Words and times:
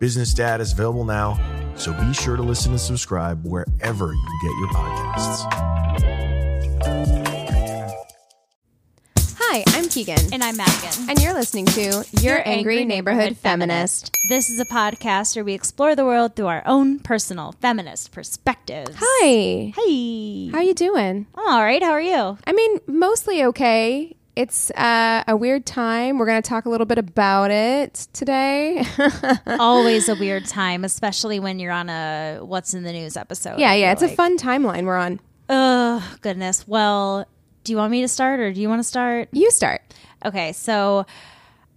Business 0.00 0.32
Dad 0.32 0.62
is 0.62 0.72
available 0.72 1.04
now, 1.04 1.38
so 1.76 1.92
be 1.92 2.14
sure 2.14 2.34
to 2.34 2.42
listen 2.42 2.72
and 2.72 2.80
subscribe 2.80 3.44
wherever 3.44 4.14
you 4.14 4.40
get 4.42 4.52
your 4.58 4.68
podcasts. 4.68 5.46
Hi, 9.36 9.62
I'm 9.66 9.90
Keegan. 9.90 10.32
And 10.32 10.42
I'm 10.42 10.56
Madigan. 10.56 11.10
And 11.10 11.20
you're 11.20 11.34
listening 11.34 11.66
to 11.66 12.02
Your, 12.22 12.40
Angry, 12.48 12.86
Neighborhood, 12.86 13.36
Feminist. 13.36 14.10
This 14.30 14.48
is 14.48 14.58
a 14.58 14.64
podcast 14.64 15.36
where 15.36 15.44
we 15.44 15.52
explore 15.52 15.94
the 15.94 16.06
world 16.06 16.34
through 16.34 16.46
our 16.46 16.62
own 16.64 17.00
personal 17.00 17.52
feminist 17.60 18.10
perspectives. 18.10 18.96
Hi. 18.98 19.74
Hey. 19.76 20.48
How 20.48 20.58
are 20.58 20.62
you 20.62 20.72
doing? 20.72 21.26
All 21.34 21.62
right. 21.62 21.82
How 21.82 21.90
are 21.90 22.00
you? 22.00 22.38
I 22.46 22.52
mean, 22.52 22.80
mostly 22.86 23.44
okay. 23.44 24.16
It's 24.36 24.70
uh, 24.72 25.24
a 25.26 25.36
weird 25.36 25.66
time. 25.66 26.18
We're 26.18 26.26
going 26.26 26.40
to 26.40 26.48
talk 26.48 26.64
a 26.64 26.70
little 26.70 26.86
bit 26.86 26.98
about 26.98 27.50
it 27.50 28.06
today. 28.12 28.84
Always 29.46 30.08
a 30.08 30.14
weird 30.14 30.46
time, 30.46 30.84
especially 30.84 31.40
when 31.40 31.58
you're 31.58 31.72
on 31.72 31.90
a 31.90 32.38
What's 32.40 32.72
in 32.72 32.84
the 32.84 32.92
News 32.92 33.16
episode. 33.16 33.58
yeah, 33.58 33.74
yeah. 33.74 33.92
It's 33.92 34.02
a 34.02 34.08
fun 34.08 34.38
timeline 34.38 34.84
we're 34.84 34.96
on. 34.96 35.20
Oh, 35.48 36.16
goodness. 36.20 36.66
Well, 36.68 37.26
do 37.64 37.72
you 37.72 37.76
want 37.76 37.90
me 37.90 38.02
to 38.02 38.08
start 38.08 38.38
or 38.40 38.52
do 38.52 38.60
you 38.60 38.68
want 38.68 38.78
to 38.78 38.84
start? 38.88 39.28
You 39.32 39.50
start. 39.50 39.82
Okay, 40.24 40.52
so 40.52 41.06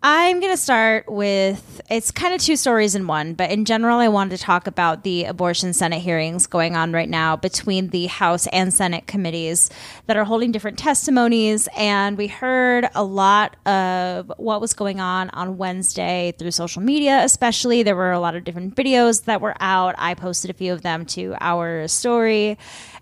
I'm 0.06 0.42
going 0.42 0.52
to 0.52 0.58
start 0.58 1.10
with 1.10 1.80
it's 1.90 2.12
kind 2.12 2.34
of 2.34 2.42
two 2.42 2.58
stories 2.58 2.94
in 2.94 3.08
one, 3.08 3.36
but 3.36 3.52
in 3.52 3.64
general, 3.64 4.00
I 4.00 4.10
wanted 4.10 4.38
to 4.38 4.44
talk 4.44 4.68
about 4.68 5.04
the 5.04 5.24
abortion 5.24 5.72
Senate 5.72 6.02
hearings 6.02 6.46
going 6.46 6.76
on 6.76 6.92
right 6.92 7.08
now 7.08 7.38
between 7.38 7.88
the 7.88 8.08
House 8.08 8.46
and 8.48 8.74
Senate 8.74 9.08
committees 9.08 9.70
that 10.08 10.18
are 10.18 10.26
holding 10.26 10.52
different 10.52 10.78
testimonies. 10.78 11.70
And 11.78 12.18
we 12.18 12.28
heard 12.28 12.90
a 12.96 13.02
lot 13.02 13.56
of 13.66 14.30
what 14.36 14.60
was 14.60 14.74
going 14.74 15.00
on 15.00 15.30
on 15.30 15.58
Wednesday 15.58 16.34
through 16.38 16.52
social 16.52 16.82
media, 16.82 17.24
especially. 17.24 17.82
There 17.82 17.96
were 17.96 18.12
a 18.12 18.20
lot 18.20 18.36
of 18.36 18.44
different 18.44 18.76
videos 18.76 19.24
that 19.24 19.40
were 19.40 19.56
out. 19.62 19.96
I 19.98 20.16
posted 20.16 20.52
a 20.52 20.54
few 20.54 20.74
of 20.74 20.82
them 20.82 21.06
to 21.08 21.34
our 21.40 21.88
story. 21.88 22.58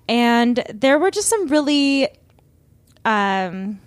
And 0.07 0.63
there 0.71 0.99
were 0.99 1.09
just 1.09 1.29
some 1.29 1.47
really 1.47 2.09
um, 3.05 3.79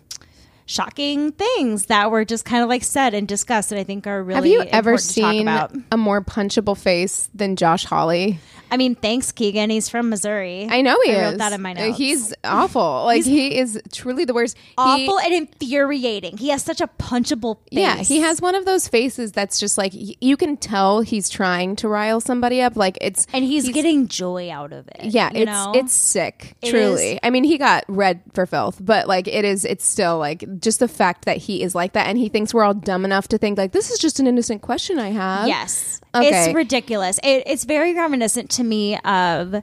shocking 0.67 1.33
things 1.33 1.87
that 1.87 2.11
were 2.11 2.25
just 2.25 2.45
kind 2.45 2.63
of 2.63 2.69
like 2.69 2.83
said 2.83 3.15
and 3.15 3.29
discussed 3.29 3.71
that 3.71 3.79
I 3.79 3.85
think 3.85 4.07
are 4.07 4.23
really 4.23 4.35
Have 4.35 4.47
you 4.47 4.63
ever 4.73 4.93
important 4.93 5.11
to 5.11 5.21
talk 5.21 5.71
seen 5.73 5.85
a 5.93 5.97
more 5.97 6.23
punchable 6.23 6.77
face 6.77 7.29
than 7.35 7.57
Josh 7.57 7.85
Hawley? 7.85 8.39
I 8.71 8.77
mean, 8.77 8.95
thanks, 8.95 9.31
Keegan. 9.33 9.71
He's 9.71 9.89
from 9.89 10.09
Missouri. 10.11 10.67
I 10.69 10.81
know 10.83 10.97
he 11.05 11.13
I 11.13 11.15
is. 11.15 11.21
wrote 11.33 11.39
that 11.39 11.53
in 11.53 11.63
my 11.63 11.73
notes. 11.73 11.99
He's 11.99 12.35
awful. 12.45 13.05
Like 13.15 13.25
he 13.25 13.57
is 13.59 13.81
truly 13.93 14.25
the 14.25 14.35
worst. 14.35 14.57
He- 14.57 14.75
awful 14.79 15.19
and 15.21 15.33
infuriating. 15.33 16.37
He 16.37 16.49
has 16.49 16.63
such 16.63 16.81
a 16.81 16.87
punchable 16.99 17.57
face. 17.59 17.69
Yeah, 17.71 17.97
he 17.97 18.21
has 18.21 18.41
one 18.41 18.55
of 18.55 18.65
those 18.65 18.89
faces 18.89 19.33
that's 19.33 19.61
just 19.61 19.77
like 19.79 19.93
you 19.95 20.37
can 20.37 20.57
tell 20.57 21.01
he's 21.01 21.29
trying 21.29 21.77
to 21.77 21.89
rile 21.89 22.21
somebody 22.21 22.61
up. 22.63 22.77
Like 22.77 22.99
it's 23.01 23.27
and 23.33 23.45
he's, 23.45 23.69
getting 23.69 24.09
joy 24.09 24.51
out 24.51 24.73
of 24.73 24.89
it. 24.89 25.05
yeah, 25.07 25.31
you 25.33 25.43
it's 25.43 25.47
know? 25.51 25.73
it's 25.75 25.93
sick. 25.93 26.57
It 26.63 26.71
truly, 26.71 27.13
is- 27.15 27.19
I 27.23 27.31
mean, 27.31 27.45
he 27.45 27.59
got 27.59 27.85
read 27.89 28.23
for 28.33 28.47
filth, 28.47 28.79
but 28.81 29.07
like 29.09 29.29
it 29.29 29.45
is, 29.45 29.65
it's 29.65 29.85
still 29.85 30.19
like 30.19 30.45
just 30.61 30.81
the 30.81 30.89
fact 30.89 31.25
that 31.27 31.37
he 31.39 31.63
is 31.63 31.75
like 31.75 31.93
that, 31.93 32.07
and 32.07 32.19
he 32.19 32.29
thinks 32.29 32.53
we're 32.55 32.65
all 32.65 32.75
dumb 32.75 33.05
enough 33.05 33.29
to 33.29 33.39
think 33.39 33.59
like 33.59 33.73
this 33.73 33.91
is 33.91 33.99
just 33.99 34.19
an 34.21 34.27
innocent 34.27 34.63
question 34.63 34.99
I 34.99 35.11
have. 35.11 35.49
Yes. 35.49 36.01
Okay. 36.15 36.47
It's 36.47 36.55
ridiculous. 36.55 37.19
It, 37.23 37.45
it's 37.47 37.65
very 37.65 37.95
reminiscent 37.95 38.51
to 38.51 38.65
me 38.65 38.99
of 38.99 39.63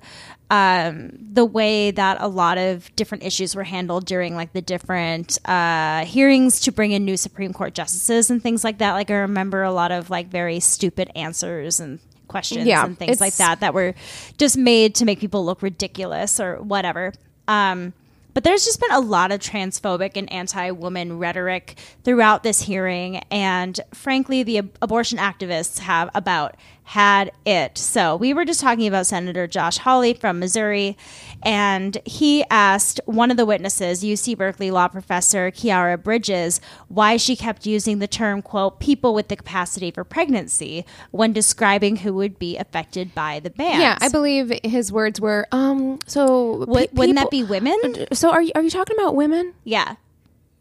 um, 0.50 1.12
the 1.31 1.45
way 1.45 1.91
that 1.91 2.17
a 2.19 2.28
lot 2.28 2.57
of 2.57 2.94
different 2.97 3.23
issues 3.23 3.56
were 3.56 3.63
handled 3.63 4.06
during 4.06 4.35
like 4.35 4.51
the 4.51 4.62
different 4.62 5.38
uh, 5.47 6.03
hearings 6.03 6.59
to 6.62 6.72
bring 6.72 6.91
in 6.91 7.06
new 7.06 7.16
Supreme 7.16 7.53
Court 7.53 7.73
justices 7.73 8.29
and 8.29 8.44
things 8.44 8.63
like 8.63 8.79
that. 8.79 8.94
Like 8.94 9.09
I 9.09 9.16
remember 9.16 9.63
a 9.63 9.72
lot 9.72 9.91
of 9.94 10.09
like 10.09 10.28
very 10.28 10.59
stupid 10.59 11.09
answers 11.16 11.79
and 11.79 12.00
questions 12.28 12.66
Yeah, 12.66 12.85
and 12.85 12.97
things 12.97 13.22
like 13.22 13.35
that 13.35 13.62
that 13.62 13.73
were 13.73 13.95
just 14.38 14.57
made 14.57 14.95
to 14.95 15.06
make 15.06 15.19
people 15.19 15.45
look 15.45 15.62
ridiculous 15.62 16.39
or 16.39 16.62
whatever. 16.62 17.13
Um, 17.47 17.94
but 18.34 18.44
there's 18.44 18.66
just 18.66 18.80
been 18.80 18.92
a 18.92 19.00
lot 19.00 19.31
of 19.31 19.40
transphobic 19.40 20.12
and 20.16 20.31
anti 20.31 20.72
woman 20.72 21.18
rhetoric 21.18 21.78
throughout 22.03 22.44
this 22.44 22.62
hearing. 22.62 23.18
And 23.30 23.80
frankly, 23.94 24.44
the 24.44 24.59
ab- 24.59 24.78
abortion 24.81 25.18
activists 25.18 25.80
have 25.80 26.09
about 26.14 26.56
had 26.91 27.31
it. 27.46 27.78
So 27.78 28.18
we 28.18 28.34
were 28.34 28.44
just 28.44 28.59
talking 28.59 28.85
about 28.85 29.07
Senator 29.07 29.47
Josh 29.47 29.78
Hawley 29.78 30.13
from 30.13 30.40
Missouri. 30.40 30.97
And 31.41 31.97
he 32.03 32.44
asked 32.50 33.00
one 33.06 33.31
of 33.31 33.38
the 33.38 33.46
witnesses, 33.46 34.03
UC 34.03 34.38
Berkeley 34.38 34.72
law 34.72 34.90
professor 34.90 35.51
Khiara 35.51 36.03
Bridges, 36.03 36.59
why 36.90 37.16
she 37.16 37.38
kept 37.38 37.66
using 37.66 38.00
the 38.00 38.09
term, 38.09 38.41
quote, 38.41 38.81
people 38.81 39.13
with 39.13 39.30
the 39.30 39.38
capacity 39.38 39.90
for 39.90 40.03
pregnancy 40.03 40.85
when 41.12 41.31
describing 41.31 41.96
who 41.96 42.13
would 42.13 42.38
be 42.38 42.57
affected 42.57 43.16
by 43.16 43.40
the 43.40 43.51
ban. 43.51 43.80
yeah. 43.80 43.97
I 44.01 44.09
believe 44.09 44.51
his 44.62 44.91
words 44.91 45.22
were, 45.22 45.47
um. 45.53 45.97
So 46.07 46.66
pe- 46.66 46.88
wouldn't 46.91 47.18
that 47.18 47.31
be 47.31 47.46
women? 47.46 48.07
So 48.12 48.31
are 48.31 48.41
you 48.41 48.51
are 48.53 48.62
you 48.62 48.69
talking 48.69 48.97
about 48.97 49.16
women? 49.16 49.53
Yeah. 49.63 49.96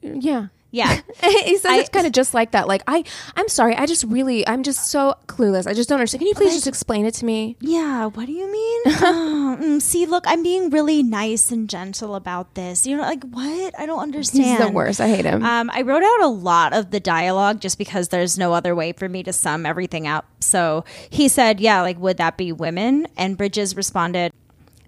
Yeah. 0.00 0.46
Yeah. 0.70 1.00
he 1.22 1.56
says 1.58 1.70
I- 1.70 1.78
it's 1.78 1.88
kind 1.88 2.06
of 2.06 2.12
just 2.12 2.34
like 2.34 2.52
that. 2.52 2.68
Like 2.68 2.82
I, 2.86 3.04
I'm 3.36 3.48
sorry. 3.48 3.74
I 3.74 3.86
just 3.86 4.04
really, 4.04 4.46
I'm 4.46 4.62
just 4.62 4.90
so 4.90 5.14
clueless. 5.26 5.66
I 5.66 5.74
just 5.74 5.88
don't 5.88 5.96
understand. 5.96 6.20
Can 6.20 6.28
you 6.28 6.34
please 6.34 6.54
just 6.54 6.66
explain 6.66 7.06
it 7.06 7.14
to 7.14 7.24
me? 7.24 7.56
Yeah, 7.60 8.06
what 8.06 8.26
do 8.26 8.32
you 8.32 8.50
mean? 8.50 8.80
oh, 8.86 9.58
mm, 9.60 9.82
see, 9.82 10.06
look, 10.06 10.24
I'm 10.26 10.42
being 10.42 10.70
really 10.70 11.02
nice 11.02 11.50
and 11.50 11.68
gentle 11.68 12.14
about 12.14 12.54
this. 12.54 12.86
You 12.86 12.96
know, 12.96 13.02
like 13.02 13.24
what? 13.24 13.78
I 13.78 13.86
don't 13.86 14.00
understand. 14.00 14.44
He's 14.44 14.58
the 14.58 14.70
worst. 14.70 15.00
I 15.00 15.08
hate 15.08 15.24
him. 15.24 15.44
Um, 15.44 15.70
I 15.72 15.82
wrote 15.82 16.02
out 16.02 16.20
a 16.22 16.28
lot 16.28 16.72
of 16.72 16.90
the 16.90 17.00
dialogue 17.00 17.60
just 17.60 17.78
because 17.78 18.08
there's 18.08 18.38
no 18.38 18.52
other 18.52 18.74
way 18.74 18.92
for 18.92 19.08
me 19.08 19.22
to 19.24 19.32
sum 19.32 19.66
everything 19.66 20.06
up. 20.06 20.26
So 20.40 20.84
he 21.10 21.28
said, 21.28 21.60
Yeah, 21.60 21.82
like, 21.82 21.98
would 21.98 22.16
that 22.18 22.36
be 22.36 22.52
women? 22.52 23.06
And 23.16 23.36
Bridges 23.36 23.76
responded, 23.76 24.32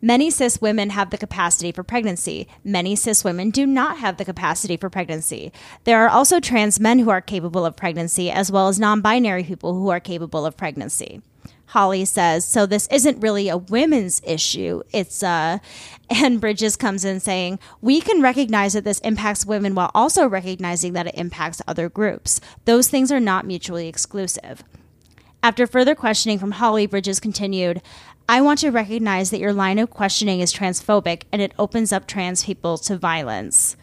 Many 0.04 0.30
cis 0.30 0.60
women 0.60 0.90
have 0.90 1.10
the 1.10 1.16
capacity 1.16 1.70
for 1.70 1.84
pregnancy. 1.84 2.48
Many 2.64 2.96
cis 2.96 3.22
women 3.22 3.50
do 3.50 3.64
not 3.64 3.98
have 3.98 4.16
the 4.16 4.24
capacity 4.24 4.76
for 4.76 4.90
pregnancy. 4.90 5.52
There 5.84 6.04
are 6.04 6.08
also 6.08 6.40
trans 6.40 6.80
men 6.80 6.98
who 6.98 7.10
are 7.10 7.20
capable 7.20 7.64
of 7.64 7.76
pregnancy, 7.76 8.28
as 8.28 8.50
well 8.50 8.66
as 8.66 8.80
non 8.80 9.00
binary 9.00 9.44
people 9.44 9.74
who 9.74 9.90
are 9.90 10.00
capable 10.00 10.44
of 10.44 10.56
pregnancy. 10.56 11.22
Hawley 11.66 12.04
says, 12.04 12.44
so 12.44 12.66
this 12.66 12.88
isn't 12.88 13.20
really 13.20 13.48
a 13.48 13.56
women's 13.56 14.20
issue. 14.26 14.82
It's 14.92 15.22
uh 15.22 15.58
and 16.10 16.40
Bridges 16.40 16.74
comes 16.74 17.04
in 17.04 17.20
saying, 17.20 17.60
we 17.80 18.00
can 18.00 18.20
recognize 18.20 18.72
that 18.72 18.82
this 18.82 18.98
impacts 19.00 19.46
women 19.46 19.76
while 19.76 19.92
also 19.94 20.26
recognizing 20.26 20.94
that 20.94 21.06
it 21.06 21.14
impacts 21.14 21.62
other 21.68 21.88
groups. 21.88 22.40
Those 22.64 22.88
things 22.88 23.12
are 23.12 23.20
not 23.20 23.46
mutually 23.46 23.86
exclusive. 23.86 24.64
After 25.44 25.66
further 25.66 25.96
questioning 25.96 26.38
from 26.38 26.52
Hawley, 26.52 26.86
Bridges 26.86 27.18
continued, 27.18 27.82
I 28.32 28.40
want 28.40 28.60
to 28.60 28.70
recognize 28.70 29.28
that 29.28 29.40
your 29.40 29.52
line 29.52 29.78
of 29.78 29.90
questioning 29.90 30.40
is 30.40 30.54
transphobic 30.54 31.24
and 31.32 31.42
it 31.42 31.52
opens 31.58 31.92
up 31.92 32.06
trans 32.06 32.42
people 32.46 32.78
to 32.78 32.96
violence. 32.96 33.76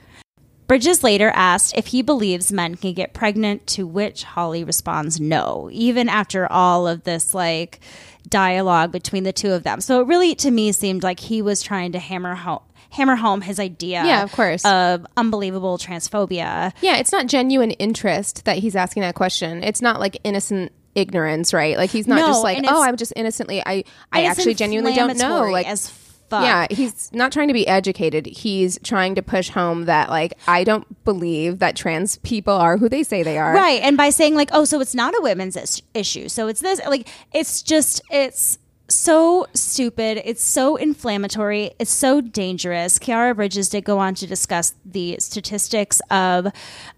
Bridges 0.65 1.03
later 1.03 1.31
asked 1.35 1.77
if 1.77 1.85
he 1.85 2.01
believes 2.01 2.51
men 2.51 2.73
can 2.73 2.93
get 2.93 3.13
pregnant, 3.13 3.67
to 3.67 3.85
which 3.85 4.23
Hawley 4.23 4.63
responds 4.63 5.19
no, 5.19 5.69
even 5.71 6.09
after 6.09 6.51
all 6.51 6.87
of 6.87 7.03
this 7.03 7.35
like 7.35 7.79
dialogue 8.27 8.91
between 8.91 9.23
the 9.23 9.31
two 9.31 9.51
of 9.51 9.61
them. 9.61 9.81
So 9.81 10.01
it 10.01 10.07
really 10.07 10.33
to 10.33 10.49
me 10.49 10.71
seemed 10.71 11.03
like 11.03 11.19
he 11.19 11.43
was 11.43 11.61
trying 11.61 11.91
to 11.91 11.99
hammer 11.99 12.33
home 12.33 12.61
hammer 12.91 13.15
home 13.15 13.41
his 13.41 13.59
idea 13.59 14.03
Yeah, 14.03 14.23
of 14.23 14.31
course. 14.31 14.65
of 14.65 15.05
unbelievable 15.15 15.77
transphobia. 15.77 16.73
Yeah, 16.81 16.97
it's 16.97 17.11
not 17.11 17.27
genuine 17.27 17.69
interest 17.69 18.45
that 18.45 18.57
he's 18.57 18.75
asking 18.75 19.01
that 19.01 19.13
question. 19.13 19.63
It's 19.63 19.79
not 19.79 19.99
like 19.99 20.17
innocent 20.23 20.71
ignorance, 20.99 21.53
right? 21.53 21.77
Like 21.77 21.89
he's 21.89 22.07
not 22.07 22.17
No, 22.17 22.27
just 22.27 22.43
like, 22.43 22.63
oh, 22.67 22.83
I'm 22.83 22.97
just 22.97 23.13
innocently. 23.15 23.61
I 23.65 23.83
I 24.11 24.25
actually 24.25 24.53
genuinely 24.53 24.93
don't 24.93 25.17
know. 25.17 25.45
Like 25.49 25.67
as 25.67 25.89
fuck. 25.89 26.43
Yeah, 26.43 26.67
he's 26.69 27.11
not 27.11 27.31
trying 27.31 27.47
to 27.47 27.53
be 27.55 27.67
educated. 27.67 28.27
He's 28.27 28.77
trying 28.83 29.15
to 29.15 29.23
push 29.23 29.49
home 29.49 29.85
that 29.85 30.11
like 30.11 30.33
I 30.47 30.63
don't 30.63 31.03
believe 31.03 31.57
that 31.59 31.75
trans 31.75 32.17
people 32.19 32.53
are 32.53 32.77
who 32.77 32.87
they 32.87 33.01
say 33.01 33.23
they 33.23 33.39
are. 33.39 33.53
Right. 33.53 33.81
And 33.81 33.97
by 33.97 34.11
saying, 34.11 34.35
like, 34.35 34.49
oh, 34.51 34.63
so 34.65 34.79
it's 34.79 34.93
not 34.93 35.15
a 35.15 35.21
women's 35.21 35.57
is- 35.57 35.81
issue. 35.95 36.29
So 36.29 36.47
it's 36.47 36.61
this, 36.61 36.79
like, 36.85 37.07
it's 37.33 37.63
just, 37.63 38.01
it's 38.11 38.58
so 39.03 39.47
stupid. 39.53 40.21
It's 40.25 40.43
so 40.43 40.75
inflammatory. 40.75 41.71
It's 41.79 41.91
so 41.91 42.21
dangerous. 42.21 42.99
Khiara 42.99 43.35
Bridges 43.35 43.69
did 43.69 43.83
go 43.85 43.99
on 43.99 44.15
to 44.15 44.27
discuss 44.27 44.73
the 44.85 45.15
statistics 45.19 46.01
of 46.11 46.47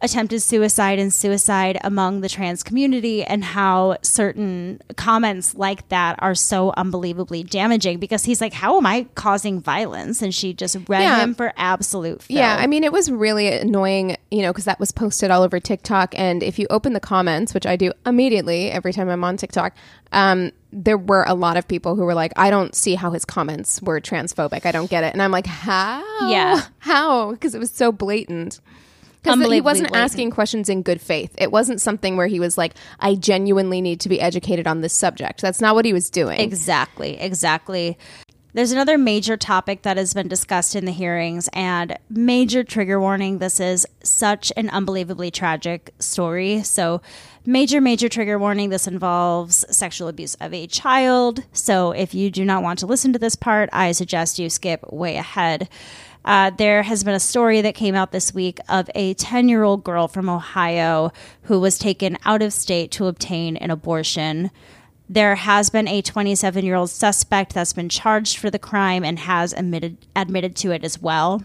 attempted 0.02 0.42
suicide 0.42 1.00
and 1.00 1.14
suicide 1.14 1.78
among 1.84 2.22
the 2.22 2.30
trans 2.30 2.64
community 2.64 3.24
and 3.24 3.44
how 3.44 3.98
certain 4.02 4.82
comments 4.96 5.56
like 5.56 5.88
that 5.90 6.16
are 6.20 6.34
so 6.36 6.74
unbelievably 6.78 7.44
damaging 7.44 8.00
because 8.00 8.24
he's 8.24 8.42
like, 8.42 8.54
how 8.54 8.78
am 8.78 8.86
I 8.86 9.08
causing 9.16 9.62
violence? 9.62 10.22
And 10.22 10.34
she 10.34 10.54
just 10.54 10.76
read 10.88 11.02
Yeah. 11.04 11.22
him 11.22 11.36
for 11.36 11.54
absolute 11.58 12.24
filth. 12.24 12.32
Yeah, 12.32 12.58
I 12.60 12.68
mean, 12.68 12.84
it 12.84 12.92
was 12.92 13.12
really 13.12 13.48
annoying, 13.48 14.18
you 14.32 14.42
know, 14.42 14.52
because 14.52 14.66
that 14.66 14.80
was 14.80 14.92
posted 14.92 15.30
all 15.32 15.44
over 15.44 15.60
TikTok. 15.60 16.18
And 16.18 16.42
if 16.42 16.58
you 16.58 16.68
open 16.70 16.94
the 16.94 17.00
comments, 17.00 17.54
which 17.54 17.66
I 17.66 17.76
do 17.76 17.92
immediately 18.06 18.72
every 18.72 18.94
time 18.94 19.10
I'm 19.10 19.24
on 19.24 19.38
TikTok, 19.38 19.74
um, 20.12 20.52
there 20.72 20.98
were 20.98 21.24
a 21.28 21.34
lot 21.34 21.58
of 21.58 21.68
people 21.68 21.96
who 21.96 22.04
were 22.04 22.14
like, 22.14 22.32
I 22.36 22.50
don't 22.50 22.74
see 22.74 22.96
how 22.96 23.12
his 23.12 23.26
comments 23.26 23.82
were 23.82 24.00
transphobic. 24.00 24.66
I 24.66 24.72
don't 24.72 24.90
get 24.90 25.04
it. 25.04 25.14
And 25.14 25.22
I'm 25.22 25.32
like, 25.32 25.46
how? 25.46 26.30
Yeah. 26.30 26.62
How? 26.80 27.32
Because 27.32 27.56
it 27.56 27.60
was 27.60 27.72
so 27.72 27.92
blatant. 27.92 28.60
Because 29.24 29.40
he 29.52 29.62
wasn't 29.62 29.90
blatant. 29.90 30.04
asking 30.04 30.32
questions 30.32 30.68
in 30.68 30.82
good 30.82 31.00
faith. 31.00 31.34
It 31.38 31.52
wasn't 31.52 31.80
something 31.80 32.18
where 32.18 32.28
he 32.28 32.40
was 32.40 32.58
like, 32.58 32.74
I 33.00 33.16
genuinely 33.16 33.80
need 33.82 34.00
to 34.02 34.10
be 34.10 34.20
educated 34.20 34.66
on 34.66 34.82
this 34.82 34.94
subject. 34.94 35.42
That's 35.42 35.62
not 35.62 35.76
what 35.76 35.86
he 35.86 35.94
was 35.94 36.10
doing. 36.10 36.40
Exactly, 36.40 37.20
exactly. 37.20 37.98
There's 38.54 38.74
another 38.74 38.98
major 38.98 39.38
topic 39.38 39.84
that 39.84 39.96
has 39.96 40.14
been 40.14 40.28
discussed 40.28 40.76
in 40.76 40.84
the 40.84 40.92
hearings, 40.92 41.48
and 41.54 41.98
major 42.10 42.66
trigger 42.66 43.00
warning 43.00 43.38
this 43.38 43.62
is 43.62 43.88
such 44.04 44.52
an 44.58 44.70
unbelievably 44.70 45.32
tragic 45.32 45.94
story. 46.00 46.62
So, 46.64 47.02
major, 47.46 47.80
major 47.80 48.10
trigger 48.10 48.38
warning 48.38 48.70
this 48.70 48.88
involves 48.88 49.64
sexual 49.74 50.10
abuse 50.10 50.36
of 50.36 50.54
a 50.54 50.68
child. 50.68 51.46
So, 51.54 51.92
if 51.92 52.14
you 52.14 52.30
do 52.30 52.44
not 52.44 52.62
want 52.62 52.80
to 52.80 52.86
listen 52.86 53.14
to 53.14 53.20
this 53.20 53.38
part, 53.38 53.70
I 53.72 53.94
suggest 53.94 54.38
you 54.38 54.50
skip 54.50 54.84
way 54.92 55.16
ahead. 55.16 55.70
Uh, 56.26 56.50
there 56.50 56.84
has 56.84 57.06
been 57.06 57.16
a 57.16 57.22
story 57.22 57.62
that 57.62 57.74
came 57.74 57.96
out 57.96 58.12
this 58.12 58.34
week 58.34 58.60
of 58.68 58.90
a 58.96 59.14
10 59.14 59.48
year 59.48 59.64
old 59.64 59.86
girl 59.86 60.10
from 60.10 60.28
Ohio 60.30 61.14
who 61.44 61.58
was 61.58 61.80
taken 61.80 62.18
out 62.26 62.42
of 62.42 62.52
state 62.52 62.92
to 62.92 63.08
obtain 63.08 63.56
an 63.56 63.72
abortion. 63.72 64.52
There 65.12 65.36
has 65.36 65.70
been 65.70 65.90
a 65.90 66.02
27 66.02 66.64
year 66.64 66.76
old 66.76 66.90
suspect 66.90 67.54
that's 67.54 67.74
been 67.74 67.90
charged 67.90 68.38
for 68.38 68.50
the 68.50 68.58
crime 68.58 69.04
and 69.04 69.20
has 69.20 69.52
admitted, 69.52 69.98
admitted 70.16 70.56
to 70.58 70.72
it 70.72 70.86
as 70.86 71.02
well. 71.02 71.44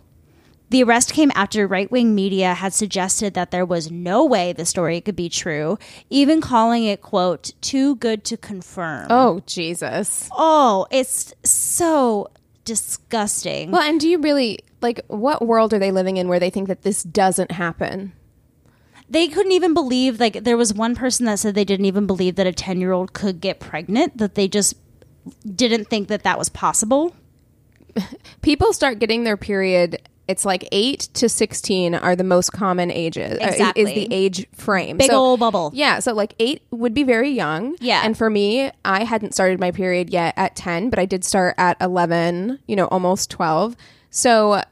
The 0.71 0.85
arrest 0.85 1.13
came 1.13 1.33
after 1.35 1.67
right 1.67 1.91
wing 1.91 2.15
media 2.15 2.55
had 2.55 2.73
suggested 2.73 3.35
that 3.35 3.51
there 3.51 3.67
was 3.67 3.91
no 3.91 4.25
way 4.25 4.53
the 4.53 4.65
story 4.65 5.01
could 5.01 5.17
be 5.17 5.29
true, 5.29 5.81
even 6.11 6.41
calling 6.41 6.85
it, 6.85 7.03
quote, 7.03 7.55
too 7.61 7.97
good 7.97 8.23
to 8.27 8.37
confirm. 8.37 9.09
oh, 9.11 9.43
Jesus. 9.47 10.29
Oh, 10.31 10.87
it's 10.93 11.35
so 11.43 12.29
disgusting. 12.65 13.73
Well, 13.73 13.83
and 13.83 13.99
do 13.99 14.09
you 14.09 14.19
really, 14.19 14.61
like, 14.81 15.01
what 15.09 15.45
world 15.45 15.75
are 15.75 15.81
they 15.81 15.91
living 15.91 16.19
in 16.19 16.29
where 16.29 16.39
they 16.39 16.51
think 16.51 16.69
that 16.69 16.83
this 16.83 17.03
doesn't 17.03 17.51
happen? 17.51 18.13
They 19.09 19.29
couldn't 19.29 19.53
even 19.53 19.73
believe 19.75 20.19
like 20.21 20.43
there 20.45 20.57
was 20.57 20.75
one 20.75 20.95
person 20.95 21.27
that 21.27 21.39
said 21.39 21.55
they 21.55 21.65
didn't 21.65 21.87
even 21.87 22.07
believe 22.07 22.35
that 22.37 22.47
a 22.47 22.53
10 22.53 22.81
year 22.81 22.93
old 22.93 23.13
could 23.13 23.41
get 23.41 23.61
pregnant 23.61 24.19
that 24.19 24.35
they 24.35 24.49
just 24.49 24.75
didn't 25.55 25.89
think 25.89 26.09
that 26.09 26.23
that 26.25 26.39
was 26.39 26.49
possible 26.49 27.15
people 28.43 28.73
start 28.73 28.99
getting 28.99 29.25
their 29.25 29.37
period 29.37 30.01
it's 30.29 30.45
like 30.45 30.69
8 30.73 30.99
to 31.15 31.29
16 31.29 31.95
are 31.95 32.17
the 32.17 32.25
most 32.25 32.51
common 32.53 32.91
ages 32.91 33.39
uh, 33.41 33.45
is- 33.45 33.53
Exactly. 33.55 33.83
is 33.85 33.89
the 33.95 34.09
age 34.15 34.47
frame 34.55 34.97
Big 34.97 35.11
So- 35.11 35.17
ol' 35.21 35.37
bubble. 35.37 35.71
yeah 35.75 35.99
so 36.01 36.13
like 36.13 36.35
8 36.39 36.63
would 36.73 36.95
be 36.95 37.05
very 37.05 37.31
young 37.31 37.77
Yeah. 37.81 38.03
and 38.05 38.17
for 38.19 38.29
me 38.29 38.71
i 38.85 39.05
hadn't 39.05 39.33
started 39.35 39.61
my 39.61 39.71
period 39.71 40.11
yet 40.11 40.35
at 40.37 40.57
10 40.57 40.91
but 40.91 40.99
i 40.99 41.07
did 41.07 41.25
start 41.25 41.55
at 41.59 41.77
11 41.81 42.59
you 42.67 42.77
know 42.77 42.87
almost 42.87 43.31
12 43.31 43.77
so 44.11 44.63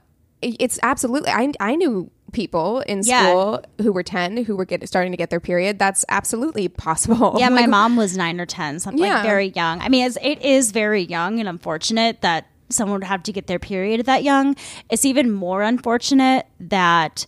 it's 0.42 0.78
absolutely 0.82 1.30
i, 1.30 1.52
I 1.60 1.76
knew 1.76 2.10
people 2.34 2.80
in 2.80 3.00
Yeah. 3.04 3.22
school 3.22 3.64
who 3.80 3.92
were 3.92 4.02
10 4.02 4.44
who 4.44 4.56
were 4.56 4.66
get, 4.66 4.86
starting 4.86 5.12
to 5.12 5.16
get 5.16 5.30
their 5.30 5.40
period 5.40 5.78
that's 5.78 6.04
absolutely 6.10 6.68
possible 6.68 7.36
yeah 7.38 7.48
my 7.48 7.66
mom 7.66 7.96
was 7.96 8.16
9 8.16 8.40
or 8.40 8.46
10 8.46 8.80
something 8.80 9.02
Yeah. 9.02 9.14
like 9.14 9.22
very 9.22 9.48
young 9.48 9.80
i 9.80 9.88
mean 9.88 10.10
it 10.20 10.42
is 10.42 10.70
very 10.72 11.02
young 11.02 11.40
and 11.40 11.48
unfortunate 11.48 12.20
that 12.20 12.46
someone 12.68 13.00
would 13.00 13.06
have 13.06 13.22
to 13.22 13.32
get 13.32 13.46
their 13.46 13.58
period 13.58 14.04
that 14.06 14.22
young 14.24 14.56
it's 14.90 15.04
even 15.04 15.30
more 15.30 15.62
unfortunate 15.62 16.46
that 16.60 17.26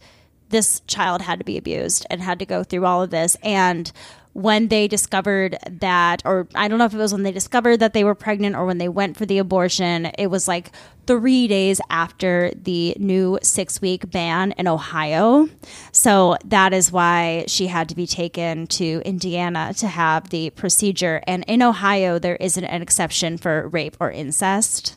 this 0.48 0.80
child 0.86 1.22
had 1.22 1.38
to 1.38 1.44
be 1.44 1.56
abused 1.56 2.06
and 2.10 2.20
had 2.20 2.38
to 2.38 2.46
go 2.46 2.62
through 2.62 2.84
all 2.84 3.02
of 3.02 3.10
this 3.10 3.36
and 3.42 3.92
when 4.36 4.68
they 4.68 4.86
discovered 4.86 5.56
that 5.66 6.20
or 6.26 6.46
i 6.54 6.68
don't 6.68 6.78
know 6.78 6.84
if 6.84 6.92
it 6.92 6.98
was 6.98 7.10
when 7.10 7.22
they 7.22 7.32
discovered 7.32 7.78
that 7.78 7.94
they 7.94 8.04
were 8.04 8.14
pregnant 8.14 8.54
or 8.54 8.66
when 8.66 8.76
they 8.76 8.88
went 8.88 9.16
for 9.16 9.24
the 9.24 9.38
abortion 9.38 10.04
it 10.18 10.26
was 10.26 10.46
like 10.46 10.70
three 11.06 11.48
days 11.48 11.80
after 11.88 12.50
the 12.54 12.94
new 12.98 13.38
six 13.42 13.80
week 13.80 14.10
ban 14.10 14.52
in 14.58 14.68
ohio 14.68 15.48
so 15.90 16.36
that 16.44 16.74
is 16.74 16.92
why 16.92 17.46
she 17.48 17.68
had 17.68 17.88
to 17.88 17.94
be 17.94 18.06
taken 18.06 18.66
to 18.66 19.00
indiana 19.06 19.72
to 19.72 19.86
have 19.86 20.28
the 20.28 20.50
procedure 20.50 21.22
and 21.26 21.42
in 21.48 21.62
ohio 21.62 22.18
there 22.18 22.36
isn't 22.36 22.64
an 22.66 22.82
exception 22.82 23.38
for 23.38 23.66
rape 23.68 23.96
or 23.98 24.10
incest 24.10 24.96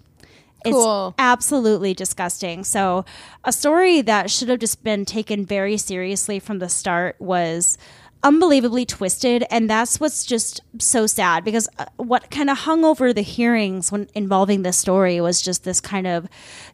Cool. 0.66 1.08
it's 1.08 1.16
absolutely 1.20 1.94
disgusting. 1.94 2.66
So, 2.66 3.06
a 3.46 3.54
story 3.54 4.02
that 4.02 4.30
should 4.30 4.50
have 4.50 4.60
just 4.60 4.84
been 4.84 5.06
taken 5.06 5.46
very 5.46 5.78
seriously 5.78 6.38
from 6.38 6.60
the 6.60 6.68
start 6.68 7.16
was 7.18 7.78
unbelievably 8.22 8.86
twisted 8.86 9.46
and 9.50 9.70
that's 9.70 9.98
what's 10.00 10.26
just 10.26 10.62
so 10.78 11.08
sad 11.08 11.46
because 11.46 11.70
uh, 11.78 11.86
what 11.96 12.30
kind 12.30 12.50
of 12.50 12.58
hung 12.60 12.84
over 12.84 13.14
the 13.14 13.22
hearings 13.22 13.94
when 13.94 14.10
involving 14.14 14.62
this 14.62 14.78
story 14.78 15.22
was 15.22 15.42
just 15.42 15.64
this 15.64 15.80
kind 15.80 16.06
of 16.06 16.28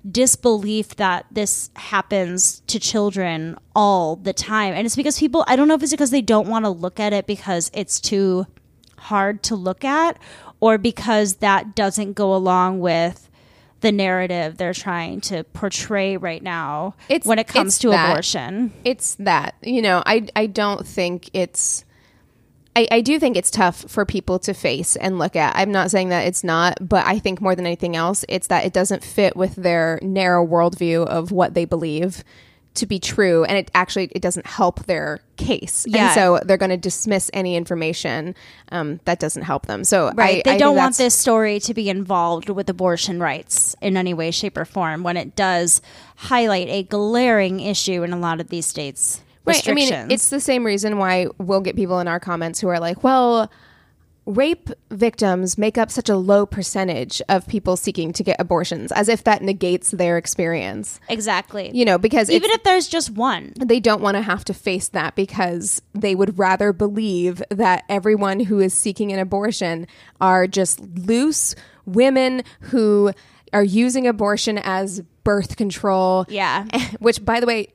disbelief 0.10 0.96
that 0.96 1.26
this 1.32 1.70
happens 1.76 2.62
to 2.62 2.80
children 2.80 3.56
all 3.76 4.16
the 4.16 4.34
time. 4.34 4.74
And 4.74 4.88
it's 4.88 4.96
because 4.96 5.20
people 5.20 5.46
I 5.48 5.56
don't 5.56 5.68
know 5.68 5.76
if 5.76 5.84
it's 5.84 5.92
because 5.92 6.10
they 6.10 6.22
don't 6.22 6.48
want 6.48 6.66
to 6.66 6.70
look 6.70 7.00
at 7.00 7.14
it 7.14 7.28
because 7.28 7.70
it's 7.76 8.00
too 8.00 8.48
hard 8.98 9.44
to 9.44 9.56
look 9.56 9.86
at 9.86 10.18
or 10.60 10.80
because 10.80 11.36
that 11.36 11.76
doesn't 11.76 12.14
go 12.14 12.34
along 12.34 12.80
with 12.80 13.25
the 13.86 13.92
narrative 13.92 14.58
they're 14.58 14.74
trying 14.74 15.22
to 15.22 15.44
portray 15.54 16.18
right 16.18 16.42
now 16.44 16.96
It's- 17.08 17.26
when 17.28 17.40
it 17.40 17.48
comes 17.48 17.78
to 17.80 17.90
that. 17.92 18.10
abortion. 18.12 18.74
it's 18.84 19.16
that 19.16 19.54
you 19.62 19.82
know 19.82 20.02
i 20.06 20.28
i 20.36 20.48
don't 20.48 20.86
think 20.86 21.30
it's 21.34 21.86
I, 22.78 22.88
I 22.92 23.00
do 23.02 23.20
think 23.20 23.38
it's 23.38 23.50
tough 23.52 23.86
for 23.88 24.06
people 24.06 24.38
to 24.40 24.54
face 24.54 24.98
and 24.98 25.18
look 25.18 25.38
at. 25.38 25.56
I'm 25.56 25.72
not 25.72 25.92
saying 25.92 26.10
that 26.10 26.28
it's 26.28 26.44
not, 26.44 26.78
but 26.82 27.06
I 27.08 27.20
think 27.20 27.40
more 27.40 27.56
than 27.56 27.66
anything 27.66 27.96
else, 27.96 28.26
it's 28.28 28.48
that 28.48 28.66
it 28.66 28.74
doesn't 28.74 29.02
fit 29.02 29.38
with 29.38 29.56
their 29.56 29.98
narrow 30.02 30.46
worldview 30.46 31.06
of 31.08 31.32
what 31.32 31.54
they 31.54 31.64
believe 31.64 32.22
to 32.76 32.86
be 32.86 33.00
true, 33.00 33.44
and 33.46 33.58
it 33.58 33.72
actually 33.74 34.10
it 34.12 34.22
doesn't 34.22 34.46
help 34.46 34.86
their 34.86 35.20
case. 35.38 35.86
Yeah. 35.88 36.06
And 36.06 36.14
so 36.14 36.40
they're 36.46 36.58
going 36.58 36.70
to 36.72 36.78
dismiss 36.78 37.30
any 37.34 37.56
information 37.56 38.36
um, 38.72 39.00
that 39.06 39.20
doesn't 39.20 39.44
help 39.44 39.66
them. 39.66 39.84
So 39.84 40.12
Right. 40.14 40.40
I, 40.40 40.50
they 40.50 40.56
I 40.56 40.58
don't 40.58 40.76
want 40.76 40.98
this 40.98 41.16
story 41.16 41.60
to 41.62 41.74
be 41.74 41.90
involved 41.90 42.50
with 42.50 42.70
abortion 42.70 43.20
rights 43.20 43.76
in 43.82 43.98
any 43.98 44.14
way, 44.14 44.32
shape, 44.32 44.58
or 44.58 44.66
form 44.66 45.04
when 45.04 45.18
it 45.18 45.36
does 45.36 45.82
highlight 46.16 46.70
a 46.70 46.84
glaring 46.84 47.60
issue 47.60 48.04
in 48.04 48.14
a 48.14 48.18
lot 48.18 48.40
of 48.40 48.50
these 48.50 48.66
states. 48.66 49.22
Right. 49.46 49.68
I 49.70 49.74
mean, 49.74 49.94
it's 50.10 50.30
the 50.30 50.40
same 50.40 50.66
reason 50.66 50.98
why 50.98 51.28
we'll 51.38 51.62
get 51.62 51.76
people 51.76 52.00
in 52.00 52.08
our 52.08 52.20
comments 52.20 52.60
who 52.60 52.68
are 52.68 52.80
like, 52.80 53.04
well, 53.04 53.52
rape 54.26 54.70
victims 54.90 55.58
make 55.58 55.78
up 55.78 55.92
such 55.92 56.10
a 56.10 56.16
low 56.16 56.46
percentage 56.46 57.22
of 57.30 57.48
people 57.48 57.78
seeking 57.78 58.12
to 58.14 58.24
get 58.24 58.38
abortions, 58.40 58.92
as 58.92 59.08
if 59.08 59.24
that 59.24 59.42
negates 59.42 59.92
their 59.92 60.18
experience. 60.18 61.00
exactly. 61.10 61.72
You 61.74 61.86
know, 61.86 61.98
because 61.98 62.30
Even 62.30 62.50
if 62.52 62.64
there's 62.64 62.88
just 62.88 63.12
one. 63.12 63.54
they 63.58 63.80
don't 63.80 64.02
want 64.02 64.16
to 64.16 64.22
have 64.22 64.44
to 64.46 64.54
face 64.54 64.88
that 64.90 65.16
because 65.16 65.82
they 65.94 66.16
would 66.16 66.38
rather 66.40 66.74
believe 66.74 67.44
that 67.50 67.84
everyone 67.90 68.40
who 68.40 68.60
is 68.60 68.74
seeking 68.74 69.12
an 69.12 69.20
abortion 69.20 69.88
are 70.20 70.48
just 70.48 70.80
loose 70.82 71.56
women 71.86 72.44
who 72.62 73.12
are 73.54 73.64
using 73.64 74.08
abortion 74.08 74.58
as 74.58 75.02
birth 75.24 75.56
control. 75.56 76.26
Yeah. 76.30 76.66
Which, 77.00 77.24
by 77.24 77.40
the 77.40 77.46
way, 77.46 77.74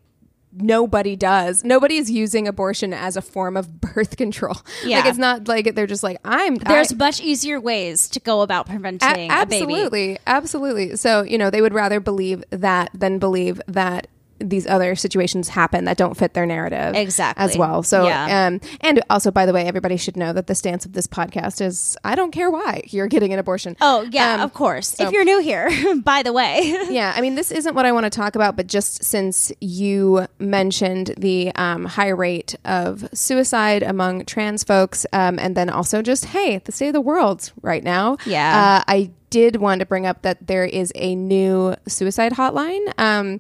nobody 0.52 1.16
does. 1.16 1.64
Nobody 1.64 1.96
is 1.96 2.10
using 2.10 2.48
abortion 2.48 2.92
as 2.92 3.16
a 3.16 3.22
form 3.22 3.56
of 3.56 3.80
birth 3.80 4.16
control. 4.16 4.56
Yeah. 4.84 4.98
Like 4.98 5.06
it's 5.06 5.18
not 5.18 5.48
like 5.48 5.74
they're 5.74 5.86
just 5.86 6.02
like 6.02 6.18
I'm. 6.24 6.56
There's 6.56 6.92
I- 6.92 6.96
much 6.96 7.20
easier 7.20 7.60
ways 7.60 8.08
to 8.10 8.20
go 8.20 8.42
about 8.42 8.66
preventing 8.66 9.08
a, 9.30 9.46
baby. 9.46 9.64
absolutely, 9.64 10.18
absolutely. 10.26 10.96
So 10.96 11.22
you 11.22 11.38
know 11.38 11.50
they 11.50 11.62
would 11.62 11.74
rather 11.74 12.00
believe 12.00 12.42
that 12.50 12.90
than 12.94 13.18
believe 13.18 13.60
that 13.68 14.06
these 14.40 14.66
other 14.66 14.94
situations 14.96 15.48
happen 15.48 15.84
that 15.84 15.96
don't 15.96 16.16
fit 16.16 16.34
their 16.34 16.46
narrative 16.46 16.94
Exactly. 16.96 17.44
as 17.44 17.56
well. 17.56 17.82
So 17.82 18.06
Yeah. 18.06 18.46
um 18.48 18.60
and 18.80 19.02
also 19.10 19.30
by 19.30 19.46
the 19.46 19.52
way 19.52 19.66
everybody 19.66 19.96
should 19.96 20.16
know 20.16 20.32
that 20.32 20.46
the 20.46 20.54
stance 20.54 20.84
of 20.86 20.92
this 20.92 21.06
podcast 21.06 21.60
is 21.60 21.96
I 22.04 22.14
don't 22.14 22.30
care 22.32 22.50
why 22.50 22.82
you're 22.86 23.06
getting 23.08 23.32
an 23.32 23.38
abortion. 23.38 23.76
Oh 23.80 24.06
yeah, 24.10 24.34
Um, 24.34 24.40
of 24.40 24.54
course. 24.54 24.88
so- 24.96 25.04
if 25.06 25.12
you're 25.12 25.24
new 25.24 25.40
here, 25.40 25.70
by 26.04 26.22
the 26.22 26.32
way, 26.32 26.60
yeah, 26.90 27.12
I 27.14 27.20
mean, 27.20 27.34
this 27.34 27.50
isn't 27.50 27.74
what 27.74 27.84
I 27.86 27.92
want 27.92 28.04
to 28.04 28.10
talk 28.10 28.34
about, 28.34 28.56
but 28.56 28.66
just 28.66 29.04
since 29.04 29.52
you 29.60 30.26
mentioned 30.38 31.14
the 31.18 31.52
um, 31.54 31.84
high 31.84 32.08
rate 32.08 32.54
of 32.64 33.08
suicide 33.12 33.82
among 33.82 34.24
trans 34.24 34.64
folks, 34.64 35.06
um, 35.12 35.38
and 35.38 35.56
then 35.56 35.68
also 35.70 36.02
just, 36.02 36.24
hey, 36.26 36.58
the 36.64 36.72
state 36.72 36.88
of 36.88 36.92
the 36.94 37.00
world 37.00 37.52
right 37.62 37.84
now. 37.84 38.16
Yeah. 38.26 38.80
Uh, 38.80 38.84
I 38.90 39.10
did 39.30 39.56
want 39.56 39.78
to 39.78 39.86
bring 39.86 40.06
up 40.06 40.22
that 40.22 40.44
there 40.46 40.64
is 40.64 40.90
a 40.96 41.14
new 41.14 41.74
suicide 41.86 42.32
hotline. 42.32 42.80
Um, 42.98 43.38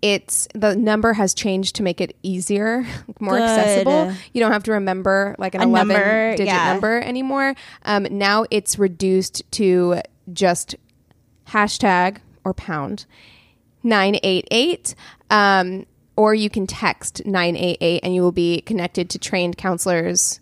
it's 0.00 0.46
the 0.54 0.76
number 0.76 1.12
has 1.12 1.34
changed 1.34 1.76
to 1.76 1.82
make 1.82 2.00
it 2.00 2.16
easier, 2.22 2.86
more 3.20 3.34
Good. 3.34 3.42
accessible. 3.42 4.12
You 4.32 4.40
don't 4.40 4.52
have 4.52 4.64
to 4.64 4.72
remember 4.72 5.34
like 5.38 5.54
an 5.54 5.62
A 5.62 5.64
11 5.64 5.88
number, 5.88 6.30
digit 6.32 6.46
yeah. 6.46 6.72
number 6.72 7.00
anymore. 7.00 7.54
Um, 7.84 8.06
now 8.10 8.44
it's 8.50 8.78
reduced 8.78 9.42
to 9.52 10.00
just 10.32 10.76
hashtag 11.48 12.18
or 12.44 12.54
pound 12.54 13.06
988 13.82 14.94
um, 15.30 15.86
or 16.16 16.34
you 16.34 16.50
can 16.50 16.66
text 16.66 17.24
988 17.24 18.00
and 18.02 18.14
you 18.14 18.22
will 18.22 18.32
be 18.32 18.60
connected 18.62 19.08
to 19.10 19.18
trained 19.18 19.56
counselors 19.56 20.40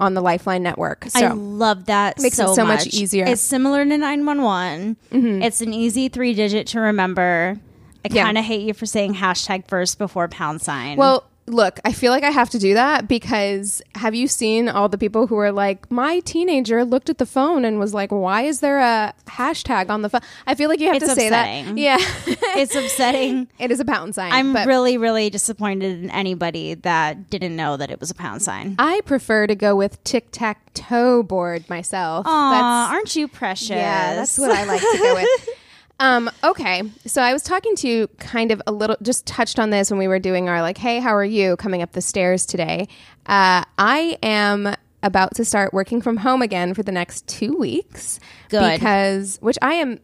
on 0.00 0.14
the 0.14 0.20
lifeline 0.20 0.62
network 0.62 1.04
so 1.08 1.24
I 1.24 1.32
love 1.32 1.86
that. 1.86 2.18
Makes 2.18 2.38
it 2.40 2.46
so, 2.46 2.54
so 2.54 2.66
much 2.66 2.88
easier. 2.88 3.26
It's 3.26 3.40
similar 3.40 3.84
to 3.84 3.96
nine 3.96 4.26
one 4.26 4.42
one. 4.42 4.96
It's 5.12 5.60
an 5.60 5.72
easy 5.72 6.08
three 6.08 6.34
digit 6.34 6.66
to 6.68 6.80
remember. 6.80 7.60
I 8.04 8.08
Yeah. 8.10 8.24
kind 8.24 8.38
of 8.38 8.44
hate 8.44 8.62
you 8.62 8.74
for 8.74 8.86
saying 8.86 9.14
hashtag 9.14 9.66
first 9.68 9.98
before 9.98 10.28
pound 10.28 10.60
sign. 10.62 10.96
well 10.98 11.24
look 11.46 11.78
i 11.84 11.92
feel 11.92 12.10
like 12.10 12.24
i 12.24 12.30
have 12.30 12.48
to 12.48 12.58
do 12.58 12.72
that 12.72 13.06
because 13.06 13.82
have 13.96 14.14
you 14.14 14.26
seen 14.26 14.66
all 14.66 14.88
the 14.88 14.96
people 14.96 15.26
who 15.26 15.36
are 15.36 15.52
like 15.52 15.90
my 15.92 16.20
teenager 16.20 16.86
looked 16.86 17.10
at 17.10 17.18
the 17.18 17.26
phone 17.26 17.66
and 17.66 17.78
was 17.78 17.92
like 17.92 18.10
why 18.10 18.40
is 18.40 18.60
there 18.60 18.78
a 18.80 19.12
hashtag 19.26 19.90
on 19.90 20.00
the 20.00 20.08
phone 20.08 20.22
i 20.46 20.54
feel 20.54 20.70
like 20.70 20.80
you 20.80 20.86
have 20.86 20.96
It's 20.96 21.06
to 21.06 21.14
say 21.14 21.28
that 21.28 21.76
yeah 21.76 21.98
it's 22.56 22.74
upsetting. 22.74 23.46
it 23.58 23.70
is 23.70 23.78
a 23.78 23.84
pound 23.84 24.14
sign 24.14 24.32
I'm 24.32 24.56
really, 24.66 24.96
really 24.96 25.28
disappointed 25.28 26.02
in 26.02 26.08
anybody 26.12 26.72
that 26.76 27.28
didn't 27.28 27.54
know 27.56 27.76
that 27.76 27.90
it 27.90 28.00
was 28.00 28.10
a 28.10 28.14
pound 28.14 28.40
sign. 28.40 28.74
i 28.78 29.02
prefer 29.04 29.46
to 29.46 29.54
go 29.54 29.76
with 29.76 30.02
tic-tac-toe 30.02 31.24
board 31.24 31.68
myself 31.68 32.26
Aw, 32.26 32.90
aren't 32.90 33.14
you 33.16 33.28
precious? 33.28 33.68
Yeah, 33.68 34.14
that's 34.14 34.38
what 34.38 34.50
I 34.50 34.64
like 34.64 34.80
to 34.80 34.98
go 34.98 35.14
with. 35.14 35.48
Um, 36.00 36.30
okay, 36.42 36.82
so 37.06 37.22
I 37.22 37.32
was 37.32 37.42
talking 37.42 37.76
to 37.76 37.88
you 37.88 38.08
kind 38.18 38.50
of 38.50 38.60
a 38.66 38.72
little, 38.72 38.96
just 39.00 39.26
touched 39.26 39.58
on 39.58 39.70
this 39.70 39.90
when 39.90 39.98
we 39.98 40.08
were 40.08 40.18
doing 40.18 40.48
our 40.48 40.60
like, 40.60 40.76
hey, 40.76 40.98
how 40.98 41.14
are 41.14 41.24
you? 41.24 41.56
Coming 41.56 41.82
up 41.82 41.92
the 41.92 42.02
stairs 42.02 42.44
today. 42.46 42.88
Uh, 43.26 43.64
I 43.78 44.18
am 44.22 44.74
about 45.02 45.34
to 45.36 45.44
start 45.44 45.72
working 45.72 46.00
from 46.00 46.16
home 46.16 46.42
again 46.42 46.74
for 46.74 46.82
the 46.82 46.92
next 46.92 47.26
two 47.28 47.56
weeks. 47.56 48.18
Good. 48.48 48.72
because 48.72 49.38
which 49.40 49.58
I 49.62 49.74
am 49.74 50.00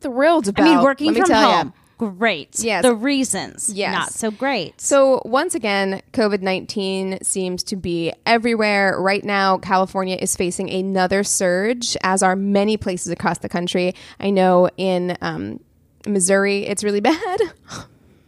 thrilled 0.00 0.48
about. 0.48 0.66
I 0.66 0.74
mean, 0.74 0.82
working 0.82 1.12
me 1.12 1.20
from 1.20 1.28
tell 1.28 1.50
ya. 1.50 1.70
Great. 1.98 2.60
Yes. 2.60 2.82
The 2.82 2.94
reasons, 2.94 3.72
Yes. 3.72 3.92
not 3.92 4.12
so 4.12 4.30
great. 4.30 4.80
So, 4.80 5.22
once 5.24 5.54
again, 5.54 6.02
COVID 6.12 6.42
19 6.42 7.18
seems 7.22 7.62
to 7.64 7.76
be 7.76 8.12
everywhere. 8.26 9.00
Right 9.00 9.24
now, 9.24 9.58
California 9.58 10.16
is 10.20 10.36
facing 10.36 10.70
another 10.70 11.24
surge, 11.24 11.96
as 12.02 12.22
are 12.22 12.36
many 12.36 12.76
places 12.76 13.12
across 13.12 13.38
the 13.38 13.48
country. 13.48 13.94
I 14.20 14.30
know 14.30 14.68
in 14.76 15.16
um, 15.20 15.60
Missouri, 16.06 16.66
it's 16.66 16.84
really 16.84 17.00
bad. 17.12 17.40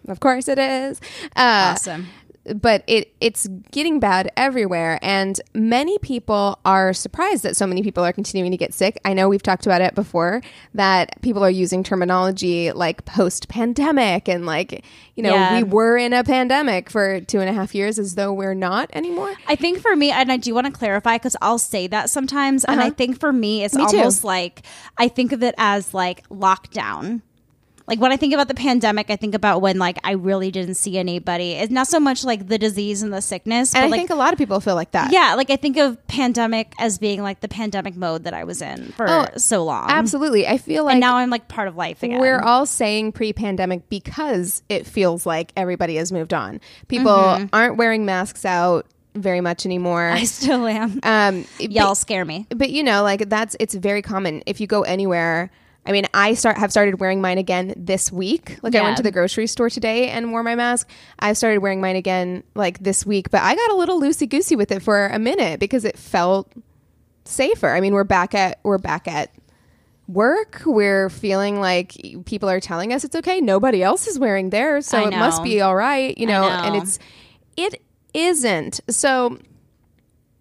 of 0.09 0.21
course, 0.21 0.49
it 0.49 0.59
is. 0.59 1.01
Uh, 1.37 1.73
awesome. 1.75 2.07
But 2.55 2.83
it 2.87 3.13
it's 3.21 3.49
getting 3.73 3.99
bad 3.99 4.31
everywhere 4.37 4.99
and 5.03 5.41
many 5.55 5.99
people 5.99 6.59
are 6.65 6.93
surprised 6.93 7.43
that 7.43 7.57
so 7.57 7.67
many 7.67 7.83
people 7.83 8.05
are 8.05 8.13
continuing 8.13 8.51
to 8.51 8.57
get 8.57 8.73
sick 8.73 8.99
i 9.05 9.13
know 9.13 9.29
we've 9.29 9.43
talked 9.43 9.67
about 9.67 9.81
it 9.81 9.95
before 9.95 10.41
that 10.75 11.21
people 11.23 11.43
are 11.45 11.51
using 11.51 11.83
terminology 11.83 12.71
like 12.73 13.05
post 13.05 13.49
pandemic 13.49 14.29
and 14.29 14.47
like 14.47 14.85
you 15.17 15.23
know 15.23 15.35
Yeah. 15.35 15.57
we 15.57 15.63
were 15.65 15.97
in 15.97 16.13
a 16.13 16.23
pandemic 16.23 16.89
for 16.91 17.21
two 17.21 17.41
and 17.41 17.49
a 17.51 17.53
half 17.53 17.75
years 17.75 17.99
as 17.99 18.15
though 18.15 18.33
we're 18.33 18.55
not 18.55 18.91
anymore 18.93 19.35
I 19.49 19.57
think 19.57 19.81
for 19.81 19.95
me, 19.97 20.11
and 20.11 20.31
I 20.31 20.37
do 20.37 20.55
want 20.55 20.67
to 20.67 20.73
clarify 20.73 21.17
because 21.17 21.37
I'll 21.41 21.59
say 21.59 21.87
that 21.89 22.11
sometimes, 22.11 22.65
and 22.65 22.81
I 22.81 22.91
think 22.91 23.19
for 23.21 23.33
me, 23.33 23.65
it's 23.65 23.75
Uh-huh. 23.75 23.85
Me 23.87 23.91
too. 23.91 23.99
almost 23.99 24.25
like 24.25 24.63
I 24.99 25.09
think 25.09 25.33
of 25.33 25.43
it 25.43 25.55
as 25.59 25.95
like 25.95 26.29
lockdown. 26.29 27.23
Like 27.89 28.01
when 28.01 28.11
I 28.11 28.17
think 28.17 28.35
about 28.35 28.49
the 28.49 28.55
pandemic, 28.55 29.11
I 29.11 29.17
think 29.17 29.35
about 29.35 29.61
when 29.63 29.79
like 29.79 29.99
I 30.03 30.13
really 30.13 30.51
didn't 30.51 30.75
see 30.75 30.99
anybody. 30.99 31.53
It's 31.53 31.71
not 31.71 31.87
so 31.87 32.01
much 32.01 32.25
like 32.25 32.49
the 32.49 32.59
disease 32.59 33.03
and 33.03 33.13
the 33.13 33.23
sickness, 33.23 33.75
and 33.75 33.83
but 33.83 33.87
i 33.87 33.91
like 33.91 33.99
think 34.01 34.11
a 34.11 34.15
lot 34.17 34.33
of 34.33 34.39
people 34.39 34.59
feel 34.61 34.75
like 34.75 34.91
that 34.91 35.13
yeah, 35.13 35.35
like 35.35 35.51
I 35.51 35.57
think 35.57 35.77
of 35.77 36.05
pandemic 36.09 36.73
as 36.79 36.99
being 36.99 37.23
like 37.23 37.41
the 37.41 37.49
pandemic 37.49 37.95
mode 37.97 38.25
that 38.25 38.35
I 38.35 38.43
was 38.45 38.61
in 38.61 38.87
for 38.97 39.09
Oh, 39.09 39.27
so 39.37 39.65
long. 39.65 39.89
absolutely 39.89 40.47
i 40.49 40.59
feel 40.59 40.85
like 40.85 40.93
And 40.95 41.01
now 41.01 41.17
I'm 41.17 41.31
like 41.31 41.47
part 41.49 41.69
of 41.69 41.77
life 41.77 42.03
again. 42.03 42.19
We're 42.21 42.41
all 42.41 42.67
saying 42.67 43.13
pre 43.13 43.33
pandemic 43.33 43.89
because 43.89 44.63
it 44.69 44.85
feels 44.87 45.25
like 45.27 45.53
everybody 45.57 45.97
has 45.97 46.11
moved 46.11 46.35
on. 46.35 46.61
People 46.89 47.47
aren't 47.53 47.77
wearing 47.77 48.05
masks 48.05 48.45
out 48.45 48.87
very 49.15 49.41
much 49.41 49.65
anymore. 49.65 50.09
I 50.11 50.25
still 50.25 50.67
am. 50.67 50.99
Um, 51.03 51.45
Y'all 51.59 51.95
scare 51.95 52.25
me. 52.25 52.47
but 52.51 52.71
you 52.71 52.83
know 52.83 53.03
like 53.05 53.29
that's 53.29 53.55
it's 53.61 53.75
very 53.75 54.03
common 54.03 54.43
if 54.47 54.61
you 54.61 54.67
go 54.67 54.83
anywhere 54.83 55.51
i 55.87 55.93
mean 55.93 56.07
i 56.15 56.35
start 56.35 56.59
have 56.59 56.71
started 56.71 57.01
wearing 57.01 57.21
mine 57.21 57.39
again 57.39 57.73
this 57.77 58.11
week. 58.13 58.59
Like 58.63 58.75
i 58.75 58.83
went 58.83 58.97
to 58.97 59.03
the 59.03 59.13
grocery 59.13 59.47
store 59.47 59.71
today 59.71 60.11
and 60.11 60.33
wore 60.33 60.43
my 60.43 60.55
mask. 60.55 60.89
I've 61.19 61.37
started 61.37 61.61
wearing 61.61 61.81
mine 61.81 61.97
again 61.97 62.43
like 62.55 62.79
this 62.81 63.07
week 63.07 63.31
but 63.31 63.43
i 63.43 63.55
got 63.55 63.71
a 63.71 63.75
little 63.75 64.01
loosey 64.01 64.29
goosey 64.29 64.57
with 64.57 64.71
it 64.73 64.83
for 64.83 65.07
a 65.07 65.19
minute 65.19 65.61
because 65.61 65.85
it 65.85 65.99
felt 65.99 66.53
safer. 67.25 67.71
I 67.71 67.81
mean 67.81 67.95
we're 67.95 68.05
back 68.05 68.35
at 68.35 68.61
we're 68.63 68.79
back 68.79 69.09
at 69.09 69.33
work. 70.09 70.63
We're 70.65 71.11
feeling 71.11 71.61
like 71.61 71.97
people 72.27 72.49
are 72.49 72.61
telling 72.61 72.93
us 72.93 73.05
it's 73.05 73.17
okay. 73.17 73.41
Nobody 73.41 73.83
else 73.83 74.07
is 74.07 74.19
wearing 74.19 74.51
theirs 74.51 74.87
so 74.87 75.07
it 75.07 75.11
must 75.11 75.43
be 75.43 75.61
all 75.61 75.75
right 75.75 76.17
you 76.17 76.27
know, 76.27 76.43
know. 76.43 76.49
and 76.49 76.77
it's 76.77 76.99
it 77.57 77.83
isn't. 78.15 78.81
So 78.89 79.39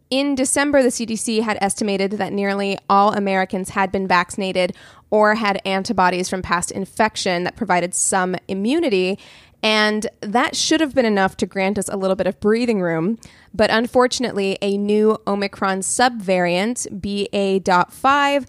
in 0.10 0.36
December, 0.36 0.84
the 0.84 0.90
CDC 0.90 1.42
had 1.42 1.58
estimated 1.62 2.12
that 2.12 2.32
nearly 2.32 2.78
all 2.90 3.14
Americans 3.14 3.70
had 3.70 3.92
been 3.92 4.08
vaccinated 4.08 4.76
or 5.16 5.36
had 5.36 5.62
antibodies 5.64 6.28
from 6.28 6.42
past 6.42 6.72
infection 6.72 7.46
that 7.46 7.56
provided 7.56 7.96
some 7.96 8.36
immunity. 8.50 9.18
And 9.64 10.08
that 10.20 10.58
should 10.58 10.82
have 10.82 10.94
been 10.94 11.06
enough 11.06 11.38
to 11.38 11.46
grant 11.46 11.80
us 11.80 11.88
a 11.88 11.96
little 11.96 12.18
bit 12.18 12.28
of 12.28 12.38
breathing 12.42 12.82
room. 12.82 13.18
But 13.54 13.72
unfortunately, 13.72 14.58
a 14.62 14.78
new 14.78 15.18
Omicron 15.26 15.80
subvariant, 15.80 17.02
BA.5, 17.02 18.46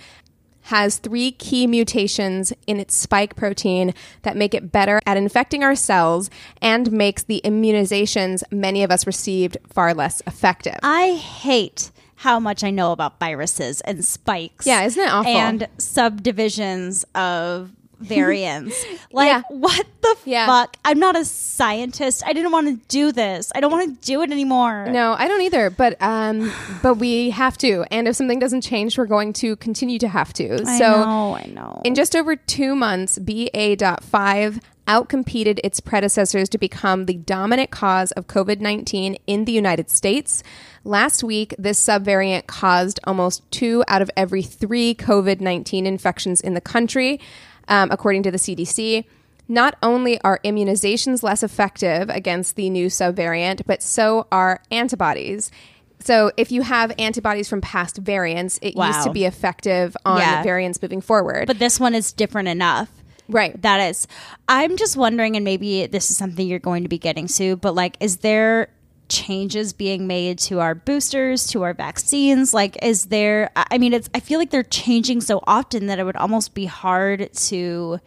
has 0.62 0.99
three 0.99 1.30
key 1.30 1.68
mutations 1.68 2.52
in 2.66 2.80
its 2.80 2.96
spike 2.96 3.37
protein 3.37 3.94
that 4.23 4.37
make 4.37 4.52
it 4.52 4.73
better 4.73 4.99
at 5.06 5.16
infecting 5.16 5.62
our 5.62 5.76
cells 5.76 6.28
and 6.61 6.90
makes 6.90 7.23
the 7.23 7.40
immunizations 7.44 8.42
many 8.50 8.82
of 8.82 8.90
us 8.90 9.06
received 9.06 9.56
far 9.68 9.94
less 9.94 10.20
effective. 10.26 10.75
I 10.82 11.14
hate 11.14 11.92
how 12.16 12.40
much 12.40 12.64
I 12.64 12.70
know 12.70 12.92
about 12.92 13.18
viruses 13.20 13.80
and 13.82 14.04
spikes. 14.04 14.66
Yeah, 14.66 14.85
isn't 14.85 15.02
it 15.02 15.11
awful? 15.11 15.30
And 15.30 15.68
subdivisions 15.78 17.04
of 17.14 17.70
variants. 18.00 18.85
like, 19.12 19.29
Yeah. 19.29 19.43
what 19.49 19.87
the 20.03 20.17
Yeah. 20.25 20.47
fuck? 20.47 20.76
I'm 20.85 20.99
not 20.99 21.17
a 21.17 21.25
scientist. 21.25 22.23
I 22.26 22.33
didn't 22.33 22.53
want 22.53 22.67
to 22.69 22.76
do 22.88 23.12
this. 23.12 23.50
I 23.55 23.61
don't 23.61 23.71
want 23.73 24.00
to 24.00 24.07
do 24.07 24.23
it 24.23 24.31
anymore. 24.31 24.87
No, 24.91 25.15
I 25.19 25.29
don't 25.29 25.41
either. 25.43 25.71
But 25.71 26.00
um, 26.03 26.53
but 26.83 26.95
we 26.95 27.31
have 27.31 27.57
to, 27.59 27.85
and 27.91 28.07
if 28.09 28.17
something 28.17 28.38
doesn't 28.38 28.61
change, 28.62 28.99
we're 28.99 29.07
going 29.07 29.33
to 29.35 29.57
continue 29.57 29.99
to 30.00 30.09
have 30.09 30.33
to. 30.35 30.61
I 30.67 30.79
so 30.79 31.05
know, 31.05 31.35
I 31.37 31.47
know. 31.47 31.81
in 31.85 31.95
just 31.95 32.15
over 32.15 32.37
two 32.37 32.75
months, 32.76 33.19
BA.5 33.19 34.61
outcompeted 34.87 35.59
its 35.65 35.81
predecessors 35.81 36.49
to 36.49 36.59
become 36.59 37.07
the 37.07 37.15
dominant 37.15 37.71
cause 37.71 38.12
of 38.12 38.29
COVID 38.29 38.61
19 38.61 39.17
in 39.26 39.45
the 39.45 39.53
United 39.53 39.91
States. 39.91 40.43
Last 40.85 41.25
week, 41.25 41.55
this 41.59 41.85
subvariant 41.85 42.47
caused 42.47 43.00
almost 43.05 43.43
two 43.50 43.83
out 43.88 44.00
of 44.00 44.11
every 44.17 44.43
three 44.43 44.95
COVID 44.95 45.41
19 45.41 45.87
infections 45.87 46.41
in 46.41 46.55
the 46.55 46.61
country, 46.61 47.19
um, 47.68 47.90
according 47.90 48.23
to 48.25 48.30
the 48.30 48.38
CDC. 48.38 49.04
Not 49.49 49.76
only 49.82 50.20
are 50.23 50.40
immunizations 50.44 51.23
less 51.23 51.42
effective 51.44 52.08
against 52.11 52.56
the 52.56 52.68
new 52.68 52.87
subvariant, 52.88 53.62
but 53.66 53.80
so 53.82 54.26
are 54.32 54.61
antibodies. 54.73 55.52
So 56.00 56.32
if 56.37 56.50
you 56.52 56.62
have 56.62 56.92
antibodies 56.99 57.49
from 57.49 57.61
past 57.61 57.96
variants, 57.99 58.58
it 58.61 58.76
used 58.76 59.02
to 59.04 59.11
be 59.12 59.25
effective 59.25 59.96
on 60.04 60.18
Yeah. 60.20 60.42
variants 60.42 60.80
moving 60.82 61.00
forward. 61.00 61.46
But 61.46 61.58
this 61.58 61.78
one 61.80 61.94
is 61.94 62.12
different 62.12 62.49
enough. 62.49 62.88
right. 63.28 63.61
That 63.62 63.78
is. 63.90 64.06
I'm 64.49 64.76
just 64.76 64.96
wondering, 64.96 65.35
and 65.37 65.44
maybe 65.44 65.87
this 65.87 66.11
is 66.12 66.16
something 66.16 66.46
you're 66.46 66.61
going 66.61 66.85
to 66.85 66.88
be 66.88 66.99
getting 66.99 67.26
to, 67.28 67.56
but 67.56 67.75
like, 67.75 67.96
is 67.99 68.18
there 68.18 68.68
changes 69.09 69.73
being 69.73 70.07
made 70.07 70.39
to 70.41 70.61
our 70.61 70.75
boosters, 70.75 71.47
to 71.49 71.63
our 71.63 71.75
vaccines? 71.75 72.53
Like, 72.55 72.77
is 72.83 73.07
there, 73.07 73.51
I 73.57 73.65
I 73.73 73.79
mean, 73.79 73.93
it's, 73.93 74.09
I 74.15 74.21
feel 74.21 74.39
like 74.39 74.51
they're 74.51 74.63
changing 74.63 75.21
so 75.21 75.43
often 75.47 75.87
that 75.87 75.99
it 75.99 76.05
would 76.05 76.17
almost 76.17 76.55
be 76.55 76.67
hard 76.67 77.33
to 77.33 77.99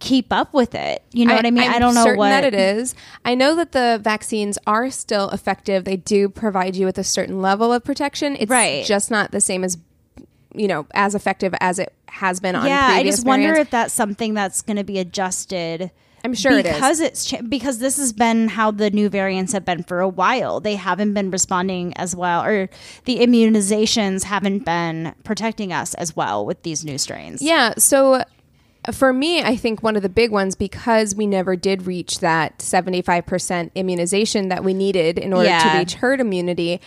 keep 0.00 0.32
up 0.32 0.54
with 0.54 0.74
it. 0.74 1.02
You 1.12 1.26
know 1.26 1.34
what 1.34 1.44
I 1.46 1.50
mean? 1.50 1.64
I'm 1.64 1.74
I 1.74 1.78
don't 1.80 1.94
know 1.94 2.04
certain 2.04 2.18
what 2.18 2.28
that 2.28 2.44
it 2.44 2.54
is. 2.54 2.94
I 3.24 3.34
know 3.34 3.56
that 3.56 3.72
the 3.72 3.98
vaccines 4.02 4.56
are 4.66 4.90
still 4.90 5.28
effective. 5.30 5.84
They 5.84 5.96
do 5.96 6.28
provide 6.28 6.76
you 6.76 6.86
with 6.86 6.98
a 6.98 7.04
certain 7.04 7.42
level 7.42 7.72
of 7.72 7.82
protection. 7.84 8.36
It's 8.38 8.48
Right. 8.50 8.84
just 8.86 9.10
not 9.10 9.32
the 9.32 9.40
same 9.40 9.64
as 9.64 9.76
you 10.54 10.66
know 10.68 10.86
as 10.94 11.14
effective 11.14 11.54
as 11.60 11.78
it 11.78 11.92
has 12.06 12.38
been 12.40 12.54
on. 12.54 12.66
Yeah, 12.66 12.86
I 12.90 13.02
just 13.02 13.26
wonder 13.26 13.54
if 13.54 13.70
that's 13.70 13.92
something 13.92 14.34
that's 14.34 14.62
going 14.62 14.76
to 14.76 14.84
be 14.84 14.98
adjusted. 14.98 15.90
I'm 16.24 16.34
sure 16.34 16.52
it 16.58 16.66
is. 16.66 16.74
because 16.74 17.00
it's 17.00 17.24
cha- 17.24 17.42
because 17.42 17.78
this 17.78 17.96
has 17.98 18.12
been 18.12 18.48
how 18.48 18.70
the 18.70 18.90
new 18.90 19.08
variants 19.08 19.52
have 19.52 19.64
been 19.64 19.82
for 19.82 20.00
a 20.00 20.08
while. 20.08 20.60
They 20.60 20.74
haven't 20.76 21.14
been 21.14 21.30
responding 21.30 21.92
as 21.96 22.14
well, 22.16 22.44
or 22.44 22.68
the 23.04 23.18
immunizations 23.18 24.24
haven't 24.24 24.64
been 24.64 25.14
protecting 25.24 25.72
us 25.72 25.94
as 25.94 26.14
well 26.16 26.44
with 26.44 26.62
these 26.62 26.84
new 26.84 26.98
strains. 26.98 27.40
Yeah. 27.42 27.74
So 27.78 28.14
uh, 28.14 28.24
for 28.92 29.12
me, 29.12 29.42
I 29.42 29.56
think 29.56 29.82
one 29.82 29.96
of 29.96 30.02
the 30.02 30.08
big 30.08 30.30
ones 30.30 30.54
because 30.54 31.14
we 31.14 31.26
never 31.26 31.56
did 31.56 31.86
reach 31.86 32.20
that 32.20 32.58
75% 32.58 33.70
immunization 33.74 34.48
that 34.48 34.64
we 34.64 34.74
needed 34.74 35.18
in 35.18 35.32
order 35.32 35.48
Yeah. 35.48 35.72
to 35.72 35.78
reach 35.78 35.94
herd 35.94 36.20
immunity. 36.20 36.80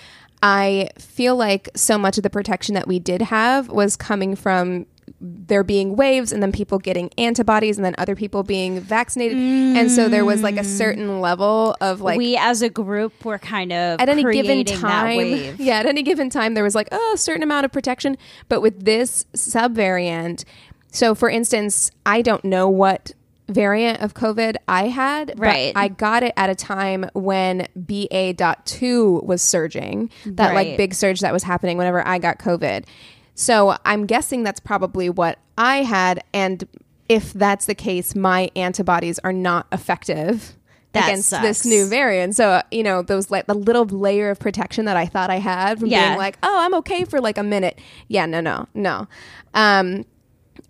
I 0.44 0.90
feel 0.98 1.36
like 1.36 1.70
so 1.76 1.98
much 2.00 2.18
of 2.18 2.24
the 2.24 2.30
protection 2.32 2.74
that 2.74 2.88
we 2.88 2.98
did 2.98 3.22
have 3.22 3.68
was 3.70 3.96
coming 3.96 4.36
from 4.36 4.88
there 5.22 5.64
being 5.64 5.96
waves 5.96 6.32
and 6.32 6.42
then 6.42 6.52
people 6.52 6.80
getting 6.80 7.12
antibodies 7.18 7.78
and 7.78 7.86
then 7.86 7.94
other 7.98 8.16
people 8.16 8.44
being 8.44 8.80
vaccinated. 8.80 9.38
And 9.38 9.92
so 9.92 10.10
there 10.10 10.26
was 10.26 10.42
like 10.42 10.58
a 10.58 10.62
mm. 10.62 10.66
certain 10.66 11.22
level 11.22 11.76
of 11.80 12.02
like 12.02 12.18
we 12.18 12.36
as 12.38 12.62
a 12.62 12.70
group 12.70 13.24
were 13.24 13.38
kind 13.38 13.72
of 13.72 14.00
at 14.02 14.10
any 14.10 14.24
given 14.24 14.66
time 14.66 15.56
yeah 15.60 15.80
at 15.80 15.86
any 15.86 16.02
given 16.02 16.30
time 16.30 16.56
there 16.56 16.64
was 16.64 16.76
like 16.76 16.88
oh, 16.92 17.12
a 17.14 17.18
certain 17.18 17.44
amount 17.44 17.66
of 17.66 17.72
protection. 17.72 18.18
But 18.50 18.62
with 18.62 18.84
this 18.84 19.26
subvariant 19.36 20.44
so 20.92 21.16
for 21.16 21.30
instance 21.30 21.90
i 22.06 22.22
don't 22.22 22.46
know 22.46 22.70
what 22.70 23.14
variant 23.48 24.02
of 24.02 24.14
covid 24.14 24.56
i 24.68 24.88
had 24.88 25.28
but 25.28 25.40
Right. 25.40 25.74
i 25.76 25.88
got 25.88 26.24
it 26.24 26.34
at 26.38 26.50
a 26.50 26.56
time 26.56 27.10
when 27.14 27.68
ba.2 27.76 29.24
was 29.24 29.42
surging 29.42 30.10
that 30.26 30.54
like 30.54 30.78
big 30.78 30.94
surge 30.94 31.22
that 31.22 31.34
was 31.34 31.44
happening 31.44 31.78
whenever 31.78 32.06
i 32.08 32.18
got 32.18 32.40
covid 32.40 32.86
so 33.42 33.76
i'm 33.86 34.06
guessing 34.06 34.44
that's 34.44 34.60
probably 34.60 35.10
what 35.10 35.40
i 35.58 35.78
had 35.84 36.24
and 36.34 36.68
if 37.10 37.34
that's 37.34 37.66
the 37.66 37.76
case 37.76 38.16
my 38.16 38.50
antibodies 38.56 39.20
are 39.20 39.34
not 39.34 39.66
effective 39.72 40.56
That 40.94 41.08
against 41.08 41.32
this 41.32 41.66
new 41.66 41.88
variant. 41.88 42.36
So, 42.36 42.50
uh, 42.50 42.62
you 42.70 42.84
know, 42.84 43.02
those 43.02 43.32
like 43.32 43.48
the 43.48 43.54
little 43.54 43.86
layer 43.86 44.30
of 44.30 44.40
protection 44.40 44.86
that 44.86 44.98
I 44.98 45.06
thought 45.06 45.30
I 45.30 45.38
had 45.40 45.80
from 45.80 45.88
Yeah. 45.90 46.10
being 46.10 46.18
like, 46.18 46.38
oh, 46.44 46.58
I'm 46.60 46.74
okay 46.76 47.06
for 47.06 47.22
like 47.22 47.38
a 47.38 47.44
minute. 47.44 47.80
Yeah, 48.10 48.26
no, 48.26 48.42
no, 48.42 48.68
no. 48.74 49.08
Um, 49.54 50.06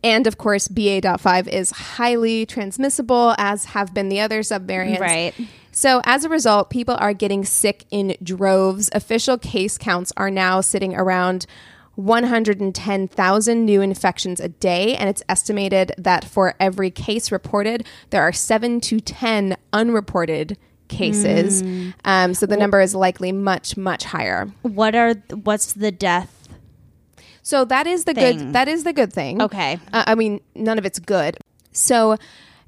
and 0.04 0.28
of 0.28 0.38
course, 0.38 0.68
BA.5 0.68 1.48
is 1.48 1.72
highly 1.72 2.46
transmissible, 2.46 3.34
as 3.38 3.66
have 3.66 3.94
been 3.96 4.10
the 4.10 4.20
other 4.20 4.42
subvariants. 4.42 5.00
Right. 5.00 5.34
So, 5.72 6.02
as 6.06 6.24
a 6.24 6.30
result, 6.30 6.70
people 6.70 6.98
are 7.00 7.14
getting 7.14 7.44
sick 7.46 7.86
in 7.92 8.16
droves. 8.22 8.90
Official 8.94 9.38
case 9.40 9.78
counts 9.78 10.12
are 10.18 10.30
now 10.30 10.62
sitting 10.62 10.96
around 10.96 11.46
110,000 11.96 13.66
new 13.66 13.82
infections 13.82 14.40
a 14.40 14.48
day, 14.50 14.96
and 14.96 15.10
it's 15.10 15.24
estimated 15.28 15.94
that 15.98 16.24
for 16.26 16.56
every 16.60 16.90
case 16.92 17.32
reported, 17.32 17.86
there 18.10 18.22
are 18.22 18.34
seven 18.34 18.80
to 18.82 19.00
10 19.00 19.58
unreported 19.74 20.58
cases. 20.88 21.64
Um, 22.06 22.34
so, 22.34 22.46
the 22.46 22.58
number 22.58 22.82
is 22.82 22.94
likely 22.94 23.32
much, 23.32 23.78
much 23.78 24.04
higher. 24.04 24.52
What 24.62 24.96
are 24.96 25.14
what's 25.44 25.74
the 25.74 25.92
death? 25.92 26.42
So 27.44 27.66
that 27.66 27.88
is 27.88 28.06
the 28.06 28.14
Thing. 28.14 28.38
good. 28.38 28.54
That 28.54 28.68
is 28.68 28.84
the 28.84 28.94
good 28.94 29.12
thing. 29.12 29.42
Okay. 29.42 29.80
Uh, 29.92 30.04
I 30.08 30.16
mean, 30.16 30.42
none 30.56 30.78
of 30.78 30.86
it's 30.86 31.00
good. 31.00 31.38
So, 31.72 32.18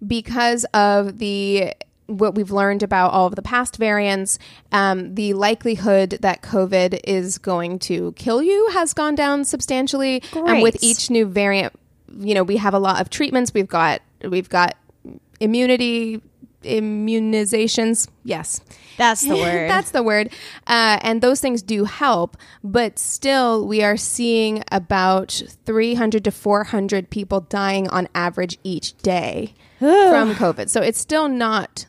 because 0.05 0.65
of 0.73 1.19
the 1.19 1.73
what 2.19 2.35
we've 2.35 2.51
learned 2.51 2.83
about 2.83 3.11
all 3.11 3.27
of 3.27 3.35
the 3.35 3.41
past 3.41 3.77
variants, 3.77 4.39
um, 4.71 5.15
the 5.15 5.33
likelihood 5.33 6.19
that 6.21 6.41
COVID 6.41 6.99
is 7.03 7.37
going 7.37 7.79
to 7.79 8.13
kill 8.13 8.41
you 8.41 8.69
has 8.73 8.93
gone 8.93 9.15
down 9.15 9.45
substantially. 9.45 10.23
And 10.33 10.61
with 10.61 10.81
each 10.81 11.09
new 11.09 11.25
variant, 11.25 11.73
you 12.17 12.33
know, 12.33 12.43
we 12.43 12.57
have 12.57 12.73
a 12.73 12.79
lot 12.79 13.01
of 13.01 13.09
treatments. 13.09 13.53
We've 13.53 13.67
got 13.67 14.01
we've 14.23 14.49
got 14.49 14.75
immunity 15.39 16.21
immunizations. 16.63 18.07
Yes. 18.23 18.61
That's 18.97 19.21
the 19.21 19.35
word. 19.35 19.69
That's 19.69 19.91
the 19.91 20.03
word. 20.03 20.29
Uh, 20.67 20.99
and 21.01 21.21
those 21.21 21.41
things 21.41 21.61
do 21.61 21.85
help, 21.85 22.37
but 22.63 22.97
still, 22.97 23.67
we 23.67 23.83
are 23.83 23.97
seeing 23.97 24.63
about 24.71 25.41
300 25.65 26.23
to 26.23 26.31
400 26.31 27.09
people 27.09 27.41
dying 27.41 27.87
on 27.89 28.07
average 28.15 28.57
each 28.63 28.97
day 28.97 29.53
from 29.79 30.33
COVID. 30.35 30.69
So 30.69 30.81
it's 30.81 30.99
still 30.99 31.27
not 31.27 31.85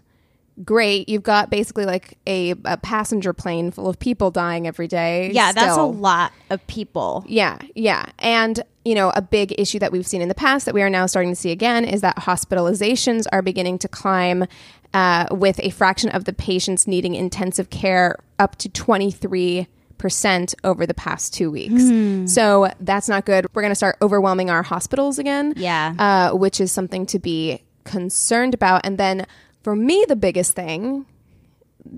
great. 0.63 1.09
You've 1.09 1.23
got 1.23 1.51
basically 1.51 1.85
like 1.85 2.19
a, 2.27 2.51
a 2.65 2.77
passenger 2.77 3.33
plane 3.33 3.71
full 3.71 3.89
of 3.89 3.99
people 3.99 4.31
dying 4.31 4.67
every 4.67 4.87
day. 4.87 5.31
yeah, 5.33 5.53
that's 5.53 5.77
a 5.77 5.83
lot 5.83 6.33
of 6.51 6.65
people. 6.67 7.25
Yeah, 7.27 7.59
yeah. 7.75 8.07
And, 8.19 8.63
you 8.85 8.95
know, 8.95 9.11
a 9.15 9.23
big 9.23 9.55
issue 9.59 9.79
that 9.81 9.91
we've 9.93 10.07
seen 10.07 10.23
in 10.23 10.29
the 10.29 10.35
past 10.35 10.67
that 10.67 10.75
we 10.75 10.83
are 10.83 10.91
now 10.91 11.07
starting 11.07 11.33
to 11.33 11.37
see 11.37 11.51
again 11.51 11.85
is 11.85 12.03
that 12.03 12.17
hospitalizations 12.19 13.27
are 13.33 13.43
beginning 13.43 13.79
to 13.79 13.89
climb 13.89 14.45
uh, 14.93 15.27
with 15.33 15.59
a 15.61 15.71
fraction 15.71 16.11
of 16.11 16.25
the 16.25 16.33
patients 16.33 16.87
needing 16.87 17.15
intensive 17.15 17.71
care 17.71 18.17
up 18.39 18.57
to 18.57 18.69
23 18.69 19.67
percent 19.97 20.55
over 20.65 20.87
the 20.87 20.93
past 20.93 21.33
two 21.33 21.51
weeks. 21.51 21.83
So 22.31 22.69
that's 22.81 23.09
not 23.09 23.25
good. 23.25 23.47
We're 23.55 23.63
going 23.63 23.71
to 23.71 23.77
start 23.77 23.97
overwhelming 24.03 24.51
our 24.51 24.63
hospitals 24.63 25.19
again. 25.19 25.55
Yeah. 25.57 25.95
Uh, 25.99 26.37
which 26.37 26.61
is 26.61 26.71
something 26.71 27.07
to 27.07 27.19
be 27.19 27.63
concerned 27.85 28.53
about. 28.53 28.83
And 28.85 28.99
then 28.99 29.27
for 29.65 29.75
me, 29.75 30.05
the 30.07 30.15
biggest 30.17 30.55
thing, 30.55 31.07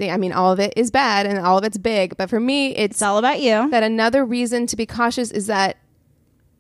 I 0.01 0.17
mean, 0.17 0.33
all 0.33 0.51
of 0.53 0.59
it 0.61 0.73
is 0.77 0.91
bad 0.91 1.27
and 1.27 1.39
all 1.39 1.59
of 1.59 1.65
it's 1.65 1.77
big, 1.79 2.17
but 2.17 2.31
for 2.31 2.41
me, 2.41 2.75
it's 2.75 2.97
It's 2.97 3.03
all 3.03 3.19
about 3.19 3.41
you. 3.41 3.69
that 3.71 3.83
another 3.83 4.25
reason 4.25 4.67
to 4.69 4.77
be 4.77 4.87
cautious 4.87 5.31
is 5.31 5.47
that 5.49 5.77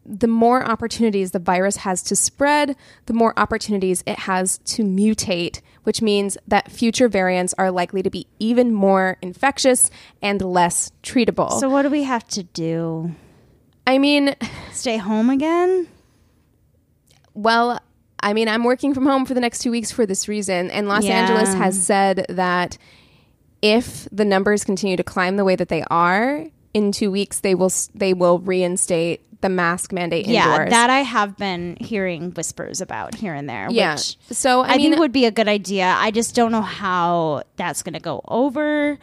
the 0.08 0.28
more 0.28 0.64
opportunities 0.64 1.32
the 1.32 1.40
virus 1.40 1.78
has 1.78 2.00
to 2.04 2.14
spread, 2.14 2.76
the 3.06 3.12
more 3.12 3.34
opportunities 3.36 4.04
it 4.06 4.20
has 4.20 4.58
to 4.58 4.84
mutate, 4.84 5.60
which 5.82 6.00
means 6.00 6.38
that 6.46 6.70
future 6.70 7.08
variants 7.08 7.52
are 7.58 7.72
likely 7.72 8.02
to 8.04 8.10
be 8.10 8.26
even 8.38 8.72
more 8.72 9.16
infectious 9.20 9.90
and 10.22 10.40
less 10.42 10.92
treatable. 11.02 11.58
So 11.58 11.68
what 11.68 11.82
do 11.82 11.90
we 11.90 12.04
have 12.04 12.26
to 12.28 12.44
do? 12.44 13.14
I 13.84 13.98
mean, 13.98 14.36
Stay 14.72 14.96
home 14.98 15.30
again? 15.30 15.88
well, 17.34 17.80
I 18.20 18.32
mean, 18.32 18.48
I'm 18.48 18.64
working 18.64 18.94
from 18.94 19.06
home 19.06 19.26
for 19.26 19.34
the 19.34 19.40
next 19.40 19.60
two 19.60 19.70
weeks 19.70 19.90
for 19.90 20.06
this 20.06 20.26
reason, 20.28 20.70
and 20.70 20.88
Los 20.88 21.04
Yeah. 21.04 21.20
Angeles 21.20 21.54
has 21.54 21.80
said 21.80 22.26
that 22.28 22.78
if 23.62 24.08
the 24.12 24.24
numbers 24.24 24.64
continue 24.64 24.96
to 24.96 25.02
climb 25.04 25.36
the 25.36 25.44
way 25.44 25.56
that 25.56 25.68
they 25.68 25.82
are, 25.90 26.46
in 26.74 26.92
two 26.92 27.10
weeks 27.10 27.40
they 27.40 27.54
will 27.54 27.72
they 27.94 28.12
will 28.12 28.38
reinstate 28.38 29.22
the 29.40 29.48
mask 29.48 29.92
mandate 29.92 30.26
Yeah, 30.26 30.50
indoors. 30.52 30.70
that 30.70 30.90
I 30.90 31.00
have 31.00 31.36
been 31.36 31.76
hearing 31.80 32.30
whispers 32.32 32.80
about 32.80 33.14
here 33.14 33.34
and 33.34 33.48
there. 33.48 33.68
Yeah. 33.70 33.94
Which 33.94 34.16
So 34.30 34.62
I, 34.62 34.68
I, 34.74 34.76
mean, 34.76 34.90
think 34.90 35.00
would 35.00 35.12
be 35.12 35.26
a 35.26 35.30
good 35.30 35.48
idea. 35.48 35.94
I 35.96 36.10
just 36.10 36.34
don't 36.34 36.52
know 36.52 36.62
how 36.62 37.42
that's 37.56 37.82
going 37.82 37.92
to 37.94 38.00
go 38.00 38.22
over. 38.28 38.98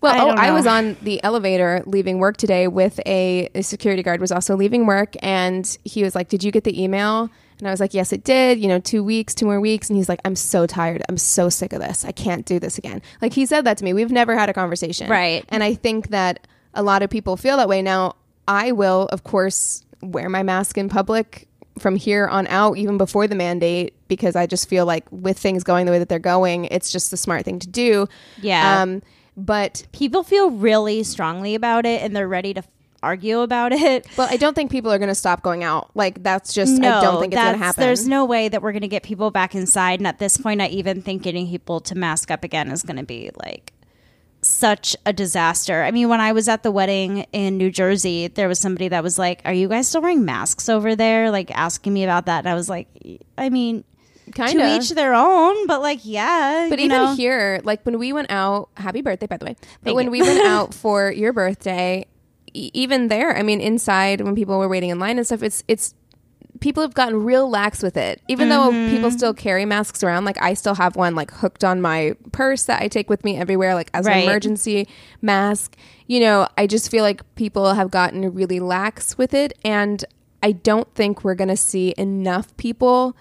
well, 0.00 0.14
I 0.14 0.20
oh, 0.20 0.34
I 0.36 0.50
was 0.52 0.66
on 0.66 0.96
the 1.02 1.22
elevator 1.24 1.82
leaving 1.86 2.18
work 2.18 2.36
today 2.36 2.66
with 2.68 3.00
a, 3.06 3.48
a 3.54 3.62
security 3.62 4.02
guard 4.02 4.20
was 4.20 4.30
also 4.32 4.56
leaving 4.56 4.84
work, 4.86 5.14
and 5.22 5.78
he 5.84 6.02
was 6.02 6.14
like, 6.14 6.28
"Did 6.28 6.44
you 6.44 6.50
get 6.52 6.64
the 6.64 6.80
email?" 6.82 7.30
And 7.58 7.68
I 7.68 7.70
was 7.70 7.80
like, 7.80 7.94
"Yes, 7.94 8.12
it 8.12 8.24
did." 8.24 8.58
You 8.60 8.68
know, 8.68 8.78
two 8.78 9.02
weeks, 9.02 9.34
two 9.34 9.46
more 9.46 9.60
weeks, 9.60 9.88
and 9.88 9.96
he's 9.96 10.08
like, 10.08 10.20
"I'm 10.24 10.36
so 10.36 10.66
tired. 10.66 11.02
I'm 11.08 11.18
so 11.18 11.48
sick 11.48 11.72
of 11.72 11.80
this. 11.80 12.04
I 12.04 12.12
can't 12.12 12.44
do 12.44 12.58
this 12.58 12.78
again." 12.78 13.02
Like 13.22 13.32
he 13.32 13.46
said 13.46 13.64
that 13.64 13.78
to 13.78 13.84
me. 13.84 13.92
We've 13.94 14.12
never 14.12 14.36
had 14.36 14.48
a 14.48 14.52
conversation, 14.52 15.08
Right. 15.10 15.44
And 15.48 15.62
I 15.64 15.74
think 15.74 16.08
that 16.08 16.46
a 16.74 16.82
lot 16.82 17.02
of 17.02 17.10
people 17.10 17.36
feel 17.36 17.56
that 17.56 17.68
way 17.68 17.82
now. 17.82 18.16
I 18.48 18.72
will, 18.72 19.08
of 19.10 19.24
course, 19.24 19.84
wear 20.02 20.28
my 20.28 20.42
mask 20.42 20.78
in 20.78 20.88
public 20.88 21.48
from 21.78 21.96
here 21.96 22.26
on 22.26 22.46
out, 22.46 22.76
even 22.78 22.96
before 22.96 23.26
the 23.26 23.34
mandate, 23.34 23.94
because 24.08 24.36
I 24.36 24.46
just 24.46 24.68
feel 24.68 24.86
like 24.86 25.04
with 25.10 25.38
things 25.38 25.64
going 25.64 25.86
the 25.86 25.92
way 25.92 25.98
that 25.98 26.08
they're 26.08 26.18
going, 26.18 26.66
it's 26.66 26.90
just 26.90 27.10
the 27.10 27.16
smart 27.16 27.44
thing 27.44 27.58
to 27.58 27.68
do. 27.68 28.06
Yeah. 28.40 28.82
Um, 28.82 29.02
but 29.36 29.86
People 29.92 30.22
feel 30.22 30.50
really 30.50 31.02
strongly 31.02 31.54
about 31.54 31.84
it 31.84 32.02
and 32.02 32.16
they're 32.16 32.28
ready 32.28 32.54
to 32.54 32.62
argue 33.06 33.40
about 33.40 33.72
it. 33.72 34.06
well, 34.16 34.28
I 34.30 34.36
don't 34.36 34.54
think 34.54 34.70
people 34.70 34.92
are 34.92 34.98
going 34.98 35.08
to 35.08 35.14
stop 35.14 35.42
going 35.42 35.64
out. 35.64 35.90
Like 35.94 36.22
that's 36.22 36.52
just 36.52 36.72
No, 36.72 36.98
I 36.98 37.00
don't 37.00 37.20
think 37.20 37.32
it's 37.32 37.42
going 37.42 37.52
to 37.54 37.58
happen. 37.58 37.80
There's 37.80 38.06
no 38.06 38.24
way 38.24 38.48
that 38.48 38.60
we're 38.62 38.72
going 38.72 38.82
to 38.82 38.88
get 38.88 39.02
people 39.02 39.30
back 39.30 39.54
inside. 39.54 40.00
And 40.00 40.06
at 40.06 40.18
this 40.18 40.36
point, 40.36 40.60
I 40.60 40.66
even 40.68 41.02
think 41.02 41.22
getting 41.22 41.48
people 41.48 41.80
to 41.80 41.94
mask 41.94 42.30
up 42.30 42.44
again 42.44 42.70
is 42.70 42.82
going 42.82 42.96
to 42.96 43.04
be 43.04 43.30
like 43.36 43.72
such 44.42 44.96
a 45.04 45.12
disaster. 45.12 45.82
I 45.82 45.90
mean, 45.90 46.08
when 46.08 46.20
I 46.20 46.32
was 46.32 46.48
at 46.48 46.62
the 46.62 46.70
wedding 46.70 47.26
in 47.32 47.56
New 47.56 47.70
Jersey, 47.70 48.28
there 48.28 48.48
was 48.48 48.58
somebody 48.58 48.88
that 48.88 49.02
was 49.02 49.18
like, 49.18 49.42
"Are 49.44 49.52
you 49.52 49.68
guys 49.68 49.88
still 49.88 50.02
wearing 50.02 50.24
masks 50.24 50.68
over 50.68 50.94
there?" 50.94 51.30
Like 51.30 51.50
asking 51.50 51.92
me 51.92 52.04
about 52.04 52.26
that, 52.26 52.40
and 52.40 52.48
I 52.48 52.54
was 52.54 52.68
like, 52.68 52.88
"I 53.36 53.50
mean, 53.50 53.84
Kind 54.34 54.60
of 54.60 54.82
each 54.82 54.90
their 54.90 55.14
own, 55.14 55.66
but 55.66 55.80
like, 55.80 56.00
yeah." 56.02 56.66
But 56.68 56.78
you 56.78 56.86
even 56.86 56.96
know? 56.96 57.14
here, 57.14 57.60
like 57.64 57.84
when 57.84 57.98
we 57.98 58.12
went 58.12 58.30
out, 58.30 58.70
happy 58.76 59.02
birthday, 59.02 59.26
by 59.26 59.36
the 59.36 59.46
way. 59.46 59.56
But 59.82 59.90
Thank 59.90 59.96
when 59.96 60.04
you. 60.06 60.10
we 60.10 60.22
went 60.22 60.46
out 60.46 60.74
for 60.74 61.10
your 61.10 61.32
birthday, 61.32 62.06
even 62.74 63.08
there, 63.08 63.36
I 63.36 63.42
mean, 63.42 63.60
inside 63.60 64.20
when 64.20 64.34
people 64.34 64.58
were 64.58 64.68
waiting 64.68 64.90
in 64.90 64.98
line 64.98 65.18
and 65.18 65.26
stuff, 65.26 65.42
it's 65.42 65.62
it's 65.68 65.94
people 66.60 66.82
have 66.82 66.94
gotten 66.94 67.22
real 67.22 67.48
lax 67.50 67.82
with 67.82 67.96
it. 67.98 68.22
Even 68.28 68.48
though 68.48 68.70
Mm-hmm. 68.70 68.90
people 68.94 69.10
still 69.10 69.34
carry 69.34 69.64
masks 69.66 70.02
around, 70.02 70.24
like 70.24 70.40
I 70.40 70.54
still 70.54 70.74
have 70.74 70.96
one 70.96 71.14
like 71.14 71.30
hooked 71.30 71.62
on 71.64 71.82
my 71.82 72.14
purse 72.32 72.64
that 72.64 72.80
I 72.80 72.88
take 72.88 73.10
with 73.10 73.24
me 73.24 73.36
everywhere, 73.36 73.74
like 73.74 73.90
as 73.92 74.06
Right. 74.06 74.16
an 74.18 74.22
emergency 74.24 74.88
mask. 75.20 75.76
You 76.06 76.20
know, 76.20 76.48
I 76.56 76.66
just 76.66 76.90
feel 76.90 77.02
like 77.02 77.20
people 77.34 77.74
have 77.74 77.90
gotten 77.90 78.32
really 78.32 78.58
lax 78.60 79.18
with 79.18 79.34
it, 79.34 79.52
and 79.64 80.02
I 80.42 80.52
don't 80.52 80.92
think 80.94 81.24
we're 81.24 81.34
going 81.34 81.48
to 81.48 81.56
see 81.56 81.92
enough 81.98 82.56
people 82.56 83.16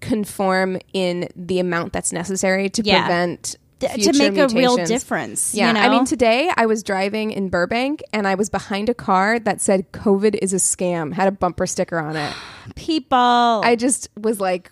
conform 0.00 0.78
in 0.92 1.28
the 1.34 1.58
amount 1.58 1.92
that's 1.92 2.12
necessary 2.12 2.68
to 2.70 2.82
Yeah. 2.82 3.00
prevent 3.04 3.56
To 3.88 4.12
make 4.18 4.36
a 4.38 4.48
real 4.48 4.76
difference. 4.76 5.54
Yeah, 5.54 5.68
you 5.68 5.74
know? 5.74 5.80
I 5.80 5.88
mean, 5.88 6.04
today 6.04 6.50
I 6.56 6.66
was 6.66 6.82
driving 6.82 7.30
in 7.30 7.48
Burbank 7.48 8.02
and 8.12 8.26
I 8.26 8.34
was 8.34 8.50
behind 8.50 8.88
a 8.88 8.94
car 8.94 9.38
that 9.38 9.60
said 9.60 9.92
"COVID 9.92 10.38
is 10.40 10.52
a 10.52 10.56
scam," 10.56 11.12
had 11.12 11.28
a 11.28 11.32
bumper 11.32 11.66
sticker 11.66 11.98
on 11.98 12.16
it. 12.16 12.32
people, 12.76 13.18
I 13.18 13.76
just 13.76 14.08
was 14.18 14.40
like, 14.40 14.70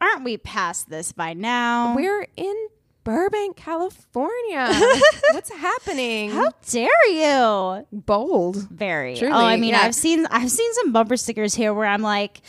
aren't 0.00 0.24
we 0.24 0.36
past 0.36 0.90
this 0.90 1.12
by 1.12 1.32
now? 1.32 1.94
"We're 1.96 2.26
in 2.36 2.68
Burbank, 3.04 3.56
California. 3.56 4.72
What's 5.32 5.50
happening?" 5.52 6.30
How 6.30 6.52
dare 6.70 7.08
you? 7.08 7.86
bold. 7.92 8.68
Very. 8.70 9.14
Oh, 9.14 9.18
Truly, 9.18 9.32
oh, 9.32 9.46
I 9.46 9.56
mean, 9.56 9.70
yeah. 9.70 9.82
I've 9.82 9.94
seen 9.94 10.26
I've 10.30 10.50
seen 10.50 10.72
some 10.74 10.92
bumper 10.92 11.16
stickers 11.16 11.54
here 11.54 11.72
where 11.72 11.86
I'm 11.86 12.02
like, 12.02 12.40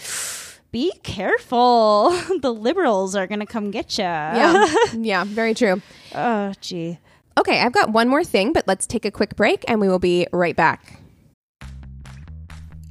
be 0.72 0.92
careful. 1.04 2.12
the 2.42 2.54
liberals 2.54 3.16
are 3.16 3.28
gonna 3.28 3.46
come 3.46 3.72
get 3.72 3.98
you. 3.98 4.04
Yeah, 4.04 4.74
yeah, 4.94 5.24
very 5.26 5.54
true. 5.54 5.82
Oh, 6.16 6.54
gee. 6.62 7.00
Okay, 7.38 7.62
I've 7.62 7.72
got 7.72 7.92
one 7.92 8.08
more 8.08 8.24
thing, 8.24 8.54
but 8.54 8.68
let's 8.68 8.86
take 8.86 9.06
a 9.06 9.12
quick 9.12 9.36
break 9.36 9.64
and 9.68 9.80
we 9.80 9.88
will 9.88 10.00
be 10.00 10.28
right 10.32 10.56
back. 10.56 11.00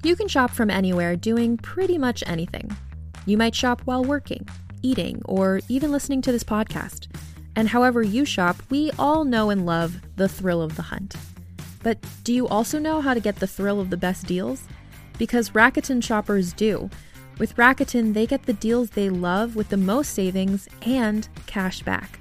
You 0.02 0.16
can 0.16 0.28
shop 0.28 0.50
from 0.50 0.70
anywhere 0.70 1.14
doing 1.14 1.59
pretty 1.59 1.98
much 1.98 2.24
anything. 2.26 2.74
You 3.26 3.37
might 3.37 3.54
shop 3.54 3.83
while 3.85 4.02
working, 4.02 4.48
eating, 4.83 5.20
or 5.26 5.61
even 5.68 5.92
listening 5.92 6.22
to 6.22 6.33
this 6.33 6.42
podcast. 6.42 7.09
And 7.54 7.68
however 7.68 8.02
you 8.02 8.24
shop, 8.24 8.56
we 8.70 8.90
all 8.98 9.24
know 9.24 9.50
and 9.50 9.66
love 9.66 10.00
the 10.16 10.28
thrill 10.28 10.62
of 10.62 10.76
the 10.76 10.83
hunt. 10.83 11.16
But 11.83 11.98
do 12.24 12.33
you 12.33 12.48
also 12.48 12.78
know 12.78 13.00
how 13.00 13.12
to 13.12 13.20
get 13.20 13.37
the 13.37 13.46
thrill 13.46 13.80
of 13.80 13.90
the 13.90 13.96
best 13.96 14.26
deals? 14.26 14.64
Because 15.18 15.50
Rakuten 15.50 16.02
shoppers 16.02 16.54
do. 16.54 16.88
With 17.38 17.56
Rakuten, 17.56 18.14
they 18.14 18.26
get 18.26 18.44
the 18.44 18.52
deals 18.52 18.90
they 18.90 19.11
love 19.11 19.56
with 19.56 19.68
the 19.68 19.76
most 19.76 20.14
savings 20.14 20.68
and 20.83 21.28
cash 21.46 21.83
back. 21.83 22.20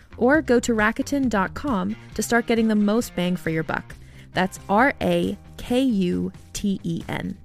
Or 0.21 0.41
go 0.41 0.61
to 0.61 0.73
Rakuten.com 0.73 1.95
to 2.13 2.23
start 2.23 2.47
getting 2.47 2.69
the 2.69 2.75
most 2.75 3.13
bang 3.17 3.35
for 3.35 3.49
your 3.49 3.63
buck. 3.63 3.95
That's 4.33 4.59
R 4.69 4.93
A 5.01 5.37
K 5.57 5.81
U 5.81 6.31
T 6.53 6.79
E 6.83 7.03
N. 7.09 7.37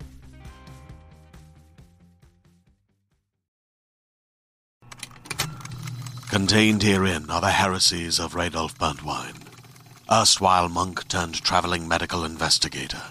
Contained 6.28 6.82
herein 6.82 7.30
are 7.30 7.40
the 7.40 7.50
heresies 7.50 8.20
of 8.20 8.34
Radolf 8.34 8.76
Burntwine, 8.76 9.46
erstwhile 10.10 10.68
monk 10.68 11.08
turned 11.08 11.42
traveling 11.42 11.88
medical 11.88 12.24
investigator. 12.24 13.02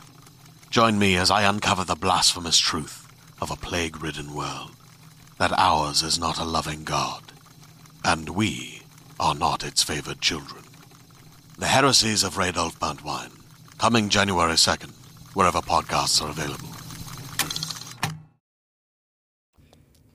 Join 0.69 0.99
me 0.99 1.15
as 1.15 1.32
I 1.32 1.43
uncover 1.43 1.84
the 1.84 1.95
blasphemous 1.95 2.60
truth 2.60 3.08
of 3.41 3.49
a 3.49 3.56
plague 3.56 4.04
ridden 4.04 4.36
world 4.36 4.73
that 5.39 5.58
ours 5.58 6.04
is 6.04 6.19
not 6.19 6.38
a 6.38 6.43
loving 6.43 6.84
God, 6.84 7.23
and 8.04 8.30
we 8.30 8.74
are 9.19 9.36
not 9.36 9.63
its 9.63 9.84
favored 9.84 10.21
children. 10.21 10.63
The 11.58 11.67
heresies 11.67 12.23
of 12.23 12.36
Radolf 12.36 12.78
Burntwine, 12.80 13.32
coming 13.78 14.10
January 14.10 14.54
2nd, 14.54 14.91
wherever 15.34 15.60
podcasts 15.60 16.21
are 16.21 16.30
available. 16.30 16.69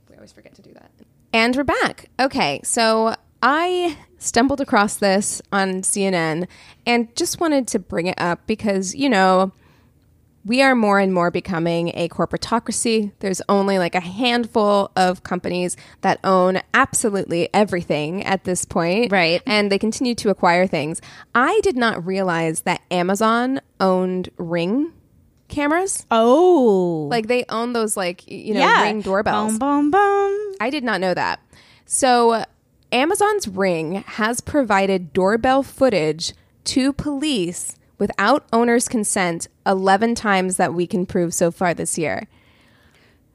We 0.09 0.17
always 0.17 0.33
forget 0.33 0.55
to 0.55 0.63
do 0.63 0.73
that. 0.75 0.91
And 1.33 1.57
we're 1.57 1.65
back. 1.65 2.11
Okay, 2.19 2.61
so 2.65 3.15
I 3.43 3.97
stumbled 4.19 4.61
across 4.61 4.97
this 4.97 5.41
on 5.53 5.83
CNN 5.83 6.47
and 6.87 7.15
just 7.17 7.41
wanted 7.41 7.67
to 7.69 7.79
bring 7.79 8.07
it 8.07 8.21
up 8.21 8.47
because, 8.47 8.95
you 8.95 9.09
know, 9.09 9.53
we 10.45 10.63
are 10.63 10.75
more 10.75 10.99
and 10.99 11.13
more 11.13 11.31
becoming 11.31 11.89
a 11.95 12.09
corporatocracy. 12.09 13.13
There's 13.19 13.43
only 13.49 13.79
like 13.79 13.95
a 13.95 14.01
handful 14.01 14.91
of 14.97 15.23
companies 15.23 15.77
that 16.01 16.19
own 16.25 16.61
absolutely 16.73 17.49
everything 17.53 18.25
at 18.25 18.45
this 18.45 18.65
point. 18.65 19.13
Right. 19.13 19.43
And 19.47 19.71
they 19.71 19.79
continue 19.79 20.15
to 20.17 20.31
acquire 20.31 20.67
things. 20.67 21.01
I 21.35 21.61
did 21.63 21.77
not 21.77 22.05
realize 22.07 22.63
that 22.63 22.81
Amazon 22.91 23.61
owned 23.79 24.31
Ring 24.39 24.93
cameras. 25.49 26.07
Oh, 26.11 27.09
Like 27.11 27.27
they 27.27 27.45
own 27.49 27.73
those 27.73 27.97
like, 27.97 28.27
you 28.31 28.55
know, 28.55 28.61
yeah. 28.61 28.85
Ring 28.85 29.03
doorbells. 29.03 29.59
Boom, 29.59 29.91
boom, 29.91 29.91
boom. 29.91 30.55
I 30.61 30.71
did 30.71 30.85
not 30.85 31.01
know 31.01 31.13
that. 31.13 31.41
So, 31.85 32.45
Amazon's 32.93 33.47
Ring 33.47 34.05
has 34.07 34.41
provided 34.41 35.13
doorbell 35.13 35.63
footage 35.63 36.35
to 36.65 36.93
police 36.93 37.77
without 37.99 38.47
owner's 38.53 38.89
consent 38.89 39.49
11 39.71 40.15
times 40.17 40.57
that 40.57 40.75
we 40.75 40.87
can 40.87 41.07
prove 41.07 41.33
so 41.33 41.51
far 41.51 41.73
this 41.75 41.97
year. 41.97 42.27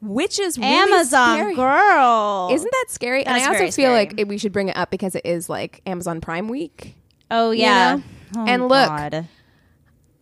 Which 0.02 0.38
is 0.38 0.58
really 0.58 0.70
Amazon 0.72 1.38
scary. 1.38 1.54
girl. 1.56 2.50
Isn't 2.52 2.70
that 2.70 2.84
scary? 2.88 3.24
and 3.24 3.34
I 3.34 3.46
also 3.46 3.58
feel 3.60 3.72
scary. 3.72 3.92
like 3.94 4.14
it, 4.18 4.28
we 4.28 4.36
should 4.38 4.52
bring 4.52 4.68
it 4.68 4.76
up 4.76 4.90
because 4.90 5.14
it 5.14 5.24
is 5.24 5.48
like 5.48 5.80
Amazon 5.86 6.20
Prime 6.20 6.48
week. 6.48 6.94
Oh 7.30 7.50
you 7.50 7.62
yeah. 7.62 7.96
know? 7.96 8.02
Oh, 8.36 8.44
And 8.46 8.68
look, 8.68 8.88
God. 8.88 9.26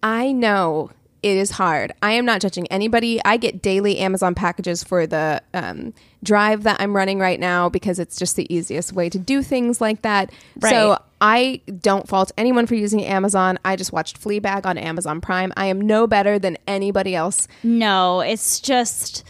I 0.02 0.32
know 0.32 0.90
it 1.24 1.38
is 1.38 1.52
hard. 1.52 1.90
I 2.02 2.12
am 2.12 2.26
not 2.26 2.42
judging 2.42 2.66
anybody. 2.66 3.18
I 3.24 3.38
get 3.38 3.62
daily 3.62 3.98
Amazon 3.98 4.34
packages 4.34 4.84
for 4.84 5.06
the 5.06 5.40
um, 5.54 5.94
drive 6.22 6.64
that 6.64 6.78
I'm 6.82 6.94
running 6.94 7.18
right 7.18 7.40
now 7.40 7.70
because 7.70 7.98
it's 7.98 8.18
just 8.18 8.36
the 8.36 8.52
easiest 8.54 8.92
way 8.92 9.08
to 9.08 9.18
do 9.18 9.42
things 9.42 9.80
like 9.80 10.02
that. 10.02 10.30
So 10.60 10.98
I 11.22 11.62
don't 11.80 12.06
fault 12.06 12.30
anyone 12.36 12.66
for 12.66 12.74
using 12.74 13.02
Amazon. 13.06 13.58
I 13.64 13.74
just 13.74 13.90
watched 13.90 14.20
Fleabag 14.22 14.66
on 14.66 14.76
Amazon 14.76 15.22
Prime. 15.22 15.50
I 15.56 15.64
am 15.66 15.80
no 15.80 16.06
better 16.06 16.38
than 16.38 16.58
anybody 16.66 17.14
else. 17.14 17.48
No, 17.62 18.20
it's 18.20 18.60
just 18.60 19.24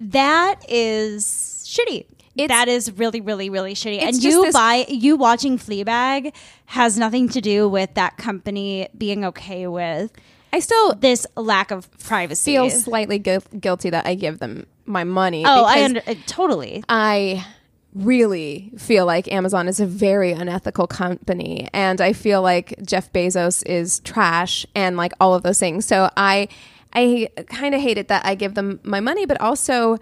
that 0.00 0.64
is 0.66 1.26
shitty. 1.66 2.06
It's- 2.36 2.48
that 2.48 2.68
is 2.68 2.90
really, 2.92 3.20
really, 3.20 3.50
really 3.50 3.74
shitty. 3.74 4.00
And 4.00 4.16
you 4.22 4.44
this- 4.44 4.54
buy 4.54 4.86
you 4.88 5.16
watching 5.16 5.58
Fleabag 5.58 6.32
has 6.66 6.98
nothing 6.98 7.28
to 7.28 7.42
do 7.42 7.68
with 7.68 7.92
that 7.94 8.16
company 8.16 8.88
being 8.96 9.26
okay 9.26 9.66
with 9.66 10.10
I 10.54 10.60
still 10.60 10.94
this 10.94 11.26
lack 11.36 11.72
of 11.72 11.90
privacy. 11.98 12.52
feel 12.52 12.70
slightly 12.70 13.18
gu- 13.18 13.40
guilty 13.58 13.90
that 13.90 14.06
I 14.06 14.14
give 14.14 14.38
them 14.38 14.66
my 14.86 15.02
money. 15.02 15.42
oh, 15.44 15.64
I 15.64 15.82
under, 15.82 16.00
uh, 16.06 16.14
totally. 16.26 16.84
I 16.88 17.44
really 17.92 18.70
feel 18.78 19.04
like 19.04 19.30
Amazon 19.32 19.66
is 19.66 19.80
a 19.80 19.86
very 19.86 20.30
unethical 20.30 20.86
company 20.86 21.68
and 21.72 22.00
I 22.00 22.12
feel 22.12 22.40
like 22.40 22.74
Jeff 22.84 23.12
Bezos 23.12 23.66
is 23.66 23.98
trash 24.00 24.64
and 24.76 24.96
like 24.96 25.12
all 25.18 25.34
of 25.34 25.42
those 25.42 25.58
things. 25.58 25.86
So 25.86 26.08
I 26.16 26.46
I 26.92 27.28
kind 27.48 27.74
of 27.74 27.80
hate 27.80 27.98
it 27.98 28.06
that 28.06 28.24
I 28.24 28.36
give 28.36 28.54
them 28.54 28.78
my 28.84 29.00
money 29.00 29.26
but 29.26 29.40
also 29.40 29.98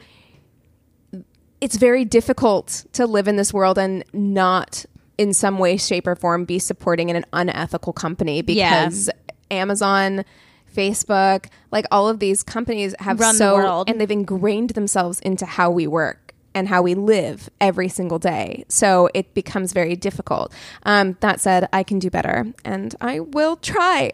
it's 1.63 1.77
very 1.77 2.05
difficult 2.05 2.85
to 2.93 3.07
live 3.07 3.27
in 3.27 3.37
this 3.37 3.55
world 3.55 3.79
and 3.79 4.05
not 4.13 4.85
in 5.19 5.33
some 5.33 5.59
way 5.59 5.77
shape 5.77 6.07
or 6.07 6.17
form 6.17 6.45
be 6.45 6.59
supporting 6.59 7.11
an 7.11 7.25
unethical 7.33 7.93
company 7.93 8.43
Yeah. 8.49 8.91
Amazon 9.53 10.25
Facebook, 10.75 11.47
like 11.71 11.85
all 11.91 12.09
of 12.09 12.19
these 12.19 12.43
companies 12.43 12.95
have 12.99 13.21
Run 13.21 13.35
the 13.35 13.39
so 13.39 13.55
world. 13.57 13.89
and 13.91 14.01
they've 14.01 14.11
ingrained 14.11 14.71
themselves 14.71 15.21
into 15.21 15.47
how 15.47 15.71
we 15.71 15.87
work. 15.87 16.19
and 16.55 16.69
how 16.69 16.83
we 16.83 16.95
live 16.95 17.49
every 17.63 17.89
single 17.89 18.19
day. 18.19 18.63
So 18.69 19.09
it 19.15 19.33
becomes 19.33 19.73
very 19.73 19.97
difficult. 19.97 20.53
Um, 20.83 21.17
that 21.21 21.41
said, 21.41 21.67
I 21.73 21.83
can 21.83 21.99
do 21.99 22.11
better 22.11 22.45
and 22.63 22.95
I 23.01 23.21
will 23.21 23.57
try. 23.57 24.13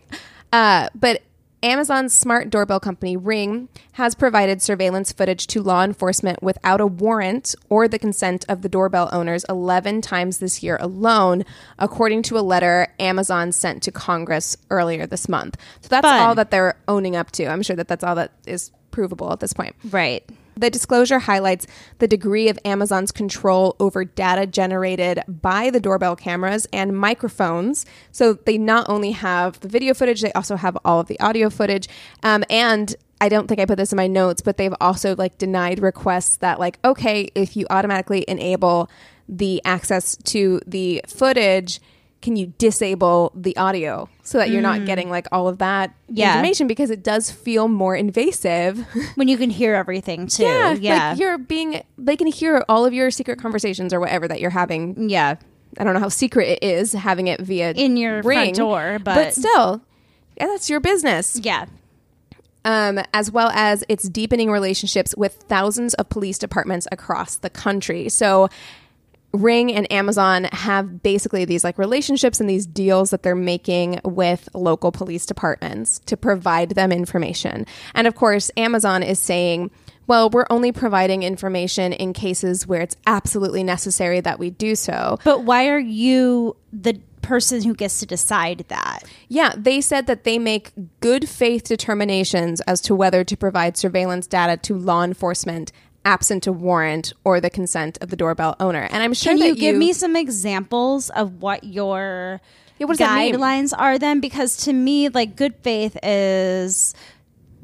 Uh, 0.52 0.88
but 0.94 1.22
Amazon's 1.62 2.12
smart 2.12 2.50
doorbell 2.50 2.78
company 2.78 3.16
Ring 3.16 3.68
has 3.92 4.14
provided 4.14 4.62
surveillance 4.62 5.10
footage 5.10 5.48
to 5.48 5.60
law 5.60 5.82
enforcement 5.82 6.40
without 6.40 6.80
a 6.80 6.86
warrant 6.86 7.56
or 7.68 7.88
the 7.88 7.98
consent 7.98 8.44
of 8.48 8.62
the 8.62 8.68
doorbell 8.68 9.08
owners 9.10 9.44
11 9.48 10.00
times 10.00 10.38
this 10.38 10.62
year 10.62 10.76
alone, 10.80 11.44
according 11.78 12.22
to 12.22 12.38
a 12.38 12.40
letter 12.40 12.86
Amazon 13.00 13.50
sent 13.50 13.82
to 13.82 13.90
Congress 13.90 14.56
earlier 14.70 15.04
this 15.04 15.28
month. 15.28 15.56
So 15.80 15.88
that's 15.88 16.06
Fun. 16.06 16.20
all 16.20 16.34
that 16.36 16.52
they're 16.52 16.78
owning 16.86 17.16
up 17.16 17.32
to. 17.32 17.46
I'm 17.46 17.62
sure 17.62 17.74
that 17.74 17.88
that's 17.88 18.04
all 18.04 18.14
that 18.14 18.30
is 18.46 18.70
provable 18.92 19.32
at 19.32 19.40
this 19.40 19.52
point. 19.52 19.74
Right. 19.90 20.24
The 20.58 20.70
disclosure 20.70 21.20
highlights 21.20 21.68
the 21.98 22.08
degree 22.08 22.48
of 22.48 22.58
Amazon's 22.64 23.12
control 23.12 23.76
over 23.78 24.04
data 24.04 24.44
generated 24.44 25.22
by 25.28 25.70
the 25.70 25.78
doorbell 25.78 26.16
cameras 26.16 26.66
and 26.72 26.96
microphones. 26.96 27.86
So 28.10 28.32
they 28.32 28.58
not 28.58 28.88
only 28.88 29.12
have 29.12 29.60
the 29.60 29.68
video 29.68 29.94
footage, 29.94 30.20
they 30.20 30.32
also 30.32 30.56
have 30.56 30.76
all 30.84 30.98
of 30.98 31.06
the 31.06 31.18
audio 31.20 31.48
footage. 31.48 31.88
Um, 32.24 32.42
and 32.50 32.96
I 33.20 33.28
don't 33.28 33.46
think 33.46 33.60
I 33.60 33.66
put 33.66 33.76
this 33.76 33.92
in 33.92 33.96
my 33.96 34.08
notes, 34.08 34.40
but 34.42 34.56
they've 34.56 34.74
also 34.80 35.14
like 35.14 35.38
denied 35.38 35.78
requests 35.78 36.38
that 36.38 36.58
like, 36.58 36.80
okay, 36.84 37.30
if 37.36 37.56
you 37.56 37.64
automatically 37.70 38.24
enable 38.26 38.90
the 39.28 39.62
access 39.64 40.16
to 40.16 40.60
the 40.66 41.02
footage, 41.06 41.80
can 42.20 42.34
you 42.34 42.52
disable 42.58 43.30
the 43.32 43.56
audio 43.56 44.08
so 44.28 44.36
that 44.36 44.50
you're 44.50 44.60
not 44.60 44.84
getting 44.84 45.08
like 45.08 45.26
all 45.32 45.48
of 45.48 45.56
that 45.58 45.94
Yeah. 46.08 46.32
information 46.34 46.66
because 46.66 46.90
it 46.90 47.02
does 47.02 47.30
feel 47.30 47.66
more 47.66 47.96
invasive 47.96 48.78
When 49.14 49.26
you 49.26 49.38
can 49.38 49.48
hear 49.48 49.74
everything 49.74 50.26
too. 50.26 50.42
yeah, 50.42 50.72
Yeah. 50.74 51.10
Like 51.10 51.18
you're 51.18 51.38
being, 51.38 51.82
they 51.96 52.14
can 52.14 52.26
hear 52.26 52.62
all 52.68 52.84
of 52.84 52.92
your 52.92 53.10
secret 53.10 53.38
conversations 53.40 53.94
or 53.94 54.00
whatever 54.00 54.28
that 54.28 54.38
you're 54.40 54.50
having. 54.50 55.08
yeah. 55.08 55.36
I 55.78 55.84
don't 55.84 55.94
know 55.94 56.00
how 56.00 56.08
secret 56.10 56.48
it 56.48 56.62
is 56.62 56.92
having 56.92 57.28
it 57.28 57.40
via 57.40 57.70
In 57.72 57.96
your 57.96 58.22
front 58.22 58.38
ring, 58.38 58.54
door, 58.54 58.98
but, 59.02 59.14
but- 59.14 59.34
still, 59.34 59.80
yeah, 60.36 60.46
that's 60.46 60.68
your 60.68 60.80
business. 60.80 61.38
Yeah. 61.42 61.64
Um, 62.64 63.00
as 63.14 63.30
well 63.30 63.50
as 63.54 63.82
it's 63.88 64.08
deepening 64.08 64.50
relationships 64.50 65.14
with 65.16 65.34
thousands 65.48 65.94
of 65.94 66.10
police 66.10 66.36
departments 66.36 66.86
across 66.92 67.36
the 67.36 67.48
country. 67.50 68.08
So. 68.10 68.50
Ring 69.32 69.72
and 69.72 69.90
Amazon 69.92 70.44
have 70.52 71.02
basically 71.02 71.44
these 71.44 71.64
like 71.64 71.78
relationships 71.78 72.40
and 72.40 72.48
these 72.48 72.66
deals 72.66 73.10
that 73.10 73.22
they're 73.22 73.34
making 73.34 74.00
with 74.04 74.48
local 74.54 74.90
police 74.90 75.26
departments 75.26 75.98
to 76.00 76.16
provide 76.16 76.70
them 76.70 76.92
information. 76.92 77.66
And 77.94 78.06
of 78.06 78.14
course, 78.14 78.50
Amazon 78.56 79.02
is 79.02 79.18
saying, 79.18 79.70
well, 80.06 80.30
we're 80.30 80.46
only 80.48 80.72
providing 80.72 81.22
information 81.22 81.92
in 81.92 82.14
cases 82.14 82.66
where 82.66 82.80
it's 82.80 82.96
absolutely 83.06 83.62
necessary 83.62 84.20
that 84.20 84.38
we 84.38 84.48
do 84.48 84.74
so. 84.74 85.18
But 85.22 85.44
why 85.44 85.68
are 85.68 85.78
you 85.78 86.56
the 86.72 86.98
person 87.20 87.62
who 87.62 87.74
gets 87.74 88.00
to 88.00 88.06
decide 88.06 88.64
that? 88.68 89.00
Yeah, 89.28 89.52
they 89.54 89.82
said 89.82 90.06
that 90.06 90.24
they 90.24 90.38
make 90.38 90.72
good 91.00 91.28
faith 91.28 91.64
determinations 91.64 92.62
as 92.62 92.80
to 92.82 92.94
whether 92.94 93.22
to 93.22 93.36
provide 93.36 93.76
surveillance 93.76 94.26
data 94.26 94.56
to 94.62 94.74
law 94.74 95.04
enforcement 95.04 95.70
absent 96.08 96.46
a 96.46 96.52
warrant 96.52 97.12
or 97.22 97.38
the 97.38 97.50
consent 97.50 97.98
of 98.00 98.08
the 98.08 98.16
doorbell 98.16 98.56
owner. 98.58 98.88
And 98.90 99.02
I'm 99.02 99.12
sure 99.12 99.32
Can 99.32 99.40
that 99.40 99.48
you 99.48 99.54
give 99.56 99.76
me 99.76 99.92
some 99.92 100.16
examples 100.16 101.10
of 101.10 101.42
what 101.42 101.64
your 101.64 102.40
Yeah, 102.78 102.86
what 102.86 102.96
does 102.96 103.06
that 103.06 103.14
mean? 103.14 103.34
guidelines 103.34 103.74
are 103.76 103.98
then? 103.98 104.20
Because 104.20 104.56
to 104.64 104.72
me, 104.72 105.10
like 105.10 105.36
good 105.36 105.54
faith 105.62 105.98
is 106.02 106.94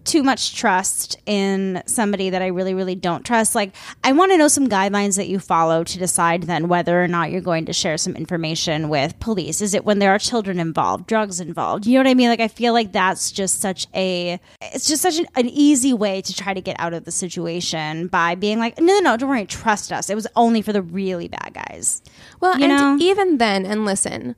too 0.04 0.22
much 0.22 0.54
trust 0.54 1.16
in 1.26 1.82
somebody 1.86 2.30
that 2.30 2.42
I 2.42 2.48
really, 2.48 2.74
really 2.74 2.94
don't 2.94 3.24
trust. 3.24 3.54
Like, 3.54 3.74
I 4.02 4.12
want 4.12 4.32
to 4.32 4.38
know 4.38 4.48
some 4.48 4.68
guidelines 4.68 5.16
that 5.16 5.28
you 5.28 5.38
follow 5.38 5.82
to 5.84 5.98
decide 5.98 6.44
then 6.44 6.68
whether 6.68 7.02
or 7.02 7.08
not 7.08 7.30
you're 7.30 7.40
going 7.40 7.64
to 7.66 7.72
share 7.72 7.96
some 7.98 8.14
information 8.14 8.88
with 8.88 9.18
police. 9.20 9.60
Is 9.60 9.74
it 9.74 9.84
when 9.84 9.98
there 9.98 10.10
are 10.12 10.18
children 10.18 10.58
involved, 10.60 11.06
drugs 11.06 11.40
involved? 11.40 11.86
You 11.86 11.94
know 11.94 12.00
what 12.00 12.10
I 12.10 12.14
mean? 12.14 12.28
Like, 12.28 12.40
I 12.40 12.48
feel 12.48 12.72
like 12.72 12.92
that's 12.92 13.32
just 13.32 13.60
such 13.60 13.86
a, 13.94 14.38
it's 14.60 14.86
just 14.86 15.02
such 15.02 15.18
an, 15.18 15.26
an 15.36 15.48
easy 15.48 15.92
way 15.92 16.20
to 16.22 16.34
try 16.34 16.54
to 16.54 16.60
get 16.60 16.76
out 16.78 16.92
of 16.94 17.04
the 17.04 17.12
situation 17.12 18.08
by 18.08 18.34
being 18.34 18.58
like, 18.58 18.78
no, 18.78 18.92
no, 18.94 19.00
no, 19.00 19.16
don't 19.16 19.28
worry, 19.28 19.46
trust 19.46 19.90
us. 19.92 20.10
It 20.10 20.14
was 20.14 20.26
only 20.36 20.62
for 20.62 20.72
the 20.72 20.82
really 20.82 21.28
bad 21.28 21.52
guys. 21.54 22.02
Well, 22.40 22.58
You 22.58 22.66
and 22.66 22.72
know? 23.00 23.04
even 23.04 23.38
then, 23.38 23.64
and 23.66 23.84
listen, 23.84 24.36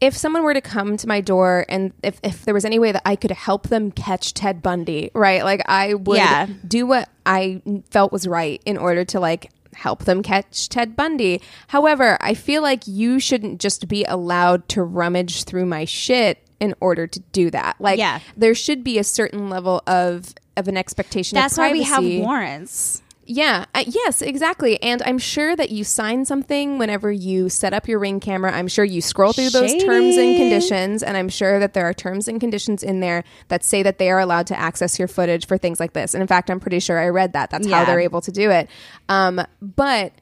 if 0.00 0.16
someone 0.16 0.42
were 0.42 0.54
to 0.54 0.60
come 0.60 0.96
to 0.96 1.06
my 1.06 1.20
door 1.20 1.66
and 1.68 1.92
if, 2.02 2.20
if 2.22 2.44
there 2.44 2.54
was 2.54 2.64
any 2.64 2.78
way 2.78 2.90
that 2.92 3.02
I 3.04 3.16
could 3.16 3.30
help 3.32 3.68
them 3.68 3.90
catch 3.92 4.32
Ted 4.34 4.62
Bundy, 4.62 5.10
right? 5.14 5.44
Like 5.44 5.62
I 5.66 5.94
would 5.94 6.16
Yeah. 6.16 6.46
do 6.66 6.86
what 6.86 7.08
I 7.26 7.60
felt 7.90 8.10
was 8.12 8.26
right 8.26 8.62
in 8.64 8.76
order 8.78 9.04
to 9.04 9.20
like 9.20 9.50
help 9.74 10.04
them 10.04 10.22
catch 10.22 10.68
Ted 10.68 10.96
Bundy. 10.96 11.40
However, 11.68 12.18
I 12.20 12.34
feel 12.34 12.62
like 12.62 12.86
you 12.86 13.20
shouldn't 13.20 13.60
just 13.60 13.88
be 13.88 14.04
allowed 14.04 14.68
to 14.70 14.82
rummage 14.82 15.44
through 15.44 15.66
my 15.66 15.84
shit 15.84 16.38
in 16.58 16.74
order 16.80 17.06
to 17.06 17.20
do 17.32 17.50
that. 17.50 17.76
Like 17.78 17.98
Yeah. 17.98 18.20
there 18.36 18.54
should 18.54 18.82
be 18.82 18.98
a 18.98 19.04
certain 19.04 19.48
level 19.50 19.82
of 19.86 20.34
of 20.56 20.66
an 20.68 20.76
expectation 20.76 21.36
That's 21.36 21.56
why 21.56 21.72
we 21.72 21.82
have 21.84 22.04
warrants. 22.04 23.00
Yeah, 23.32 23.66
uh, 23.76 23.84
yes, 23.86 24.22
exactly. 24.22 24.82
And 24.82 25.02
I'm 25.02 25.18
sure 25.18 25.54
that 25.54 25.70
you 25.70 25.84
sign 25.84 26.24
something 26.24 26.78
whenever 26.78 27.12
you 27.12 27.48
set 27.48 27.72
up 27.72 27.86
your 27.86 28.00
ring 28.00 28.18
camera. 28.18 28.50
I'm 28.52 28.66
sure 28.66 28.84
you 28.84 29.00
scroll 29.00 29.32
through 29.32 29.50
those 29.50 29.72
terms 29.84 30.16
and 30.16 30.36
conditions, 30.36 31.04
and 31.04 31.16
I'm 31.16 31.28
sure 31.28 31.60
that 31.60 31.72
there 31.72 31.84
are 31.84 31.94
terms 31.94 32.26
and 32.26 32.40
conditions 32.40 32.82
in 32.82 32.98
there 32.98 33.22
that 33.46 33.62
say 33.62 33.84
that 33.84 33.98
they 33.98 34.10
are 34.10 34.18
allowed 34.18 34.48
to 34.48 34.58
access 34.58 34.98
your 34.98 35.06
footage 35.06 35.46
for 35.46 35.56
things 35.56 35.78
like 35.78 35.92
this. 35.92 36.12
And 36.12 36.22
in 36.22 36.26
fact, 36.26 36.50
I'm 36.50 36.58
pretty 36.58 36.80
sure 36.80 36.98
I 36.98 37.08
read 37.08 37.32
that. 37.34 37.50
That's 37.50 37.68
how 37.70 37.84
they're 37.84 38.00
able 38.00 38.20
to 38.22 38.32
do 38.32 38.50
it. 38.50 38.68
Um, 39.08 39.40
but 39.62 40.12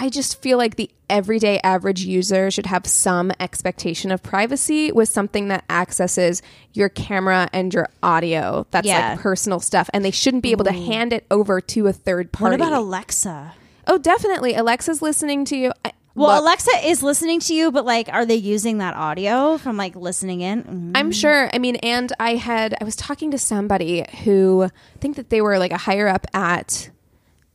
I 0.00 0.08
just 0.10 0.40
feel 0.40 0.56
like 0.58 0.76
the 0.76 0.88
everyday 1.10 1.58
average 1.64 2.02
user 2.02 2.50
should 2.52 2.66
have 2.66 2.86
some 2.86 3.32
expectation 3.40 4.12
of 4.12 4.22
privacy 4.22 4.92
with 4.92 5.08
something 5.08 5.48
that 5.48 5.64
accesses 5.68 6.40
your 6.72 6.88
camera 6.88 7.48
and 7.52 7.74
your 7.74 7.88
audio. 8.02 8.66
That's 8.70 8.86
Yeah. 8.86 9.10
like 9.10 9.20
personal 9.20 9.58
stuff. 9.60 9.90
And 9.92 10.04
they 10.04 10.10
shouldn't 10.12 10.42
be 10.44 10.52
able 10.52 10.64
to 10.66 10.72
hand 10.72 11.12
it 11.12 11.26
over 11.30 11.60
to 11.60 11.88
a 11.88 11.92
third 11.92 12.30
party. 12.32 12.52
What 12.56 12.68
about 12.68 12.78
Alexa? 12.78 13.54
oh, 13.90 13.98
definitely. 13.98 14.54
Alexa's 14.54 15.00
listening 15.02 15.44
to 15.46 15.56
you. 15.56 15.72
I, 15.84 15.92
Well, 16.14 16.28
look, 16.34 16.42
Alexa 16.42 16.86
is 16.88 17.02
listening 17.02 17.40
to 17.40 17.54
you, 17.54 17.70
but 17.72 17.84
like, 17.86 18.08
are 18.12 18.26
they 18.26 18.34
using 18.34 18.78
that 18.78 18.94
audio 18.94 19.56
from 19.56 19.76
like 19.76 19.96
listening 19.96 20.42
in? 20.42 20.62
Mhm. 20.64 20.92
I'm 20.94 21.10
sure. 21.10 21.48
I 21.54 21.58
mean, 21.58 21.76
and 21.76 22.12
I 22.20 22.34
had, 22.34 22.76
I 22.80 22.84
was 22.84 22.96
talking 22.96 23.30
to 23.30 23.38
somebody 23.38 24.04
who 24.24 24.64
I 24.64 24.98
think 25.00 25.16
that 25.16 25.30
they 25.30 25.40
were 25.40 25.58
like 25.58 25.72
a 25.72 25.76
higher 25.78 26.06
up 26.08 26.26
at 26.34 26.90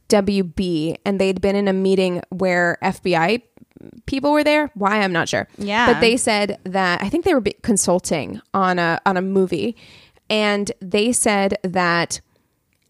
WB 0.09 0.95
and 1.05 1.19
they'd 1.19 1.41
been 1.41 1.55
in 1.55 1.67
a 1.67 1.73
meeting 1.73 2.21
where 2.29 2.77
FBI 2.83 3.41
people 4.05 4.31
were 4.31 4.43
there. 4.43 4.71
Why 4.75 5.01
I'm 5.01 5.11
not 5.11 5.27
sure. 5.27 5.47
Yeah. 5.57 5.91
But 5.93 5.99
they 5.99 6.17
said 6.17 6.59
that 6.63 7.01
I 7.03 7.09
think 7.09 7.25
they 7.25 7.33
were 7.33 7.43
consulting 7.63 8.41
on 8.53 8.79
a 8.79 9.01
on 9.05 9.17
a 9.17 9.21
movie 9.21 9.75
and 10.29 10.71
they 10.81 11.11
said 11.11 11.57
that 11.63 12.21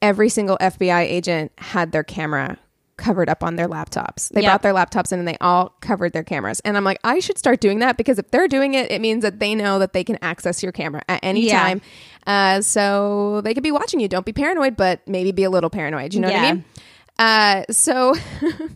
every 0.01 0.29
single 0.29 0.57
FBI 0.59 1.01
agent 1.01 1.51
had 1.57 1.91
their 1.93 2.03
camera 2.03 2.57
covered 2.97 3.27
up 3.27 3.43
on 3.43 3.55
their 3.55 3.67
laptops. 3.67 4.29
They 4.29 4.41
Yep. 4.41 4.49
brought 4.49 4.61
their 4.61 4.73
laptops 4.73 5.11
in 5.11 5.17
and 5.17 5.27
they 5.27 5.37
all 5.41 5.75
covered 5.81 6.13
their 6.13 6.23
cameras. 6.23 6.59
And 6.59 6.77
I'm 6.77 6.83
like, 6.83 6.99
I 7.03 7.19
should 7.19 7.39
start 7.39 7.59
doing 7.59 7.79
that 7.79 7.97
because 7.97 8.19
if 8.19 8.29
they're 8.29 8.47
doing 8.47 8.75
it, 8.75 8.91
it 8.91 9.01
means 9.01 9.23
that 9.23 9.39
they 9.39 9.55
know 9.55 9.79
that 9.79 9.93
they 9.93 10.03
can 10.03 10.19
access 10.21 10.61
your 10.61 10.71
camera 10.71 11.01
at 11.09 11.19
any 11.23 11.47
Yeah. 11.47 11.59
time. 11.59 11.81
Uh, 12.27 12.61
so 12.61 13.41
they 13.41 13.53
could 13.55 13.63
be 13.63 13.71
watching 13.71 13.99
you. 13.99 14.07
Don't 14.07 14.25
be 14.27 14.31
paranoid, 14.33 14.77
but 14.77 15.05
maybe 15.07 15.31
be 15.31 15.43
a 15.43 15.49
little 15.49 15.71
paranoid. 15.71 16.13
You 16.13 16.19
know 16.19 16.27
what 16.29 16.37
I 16.37 16.51
mean? 16.53 16.65
Uh, 17.19 17.63
so 17.69 18.15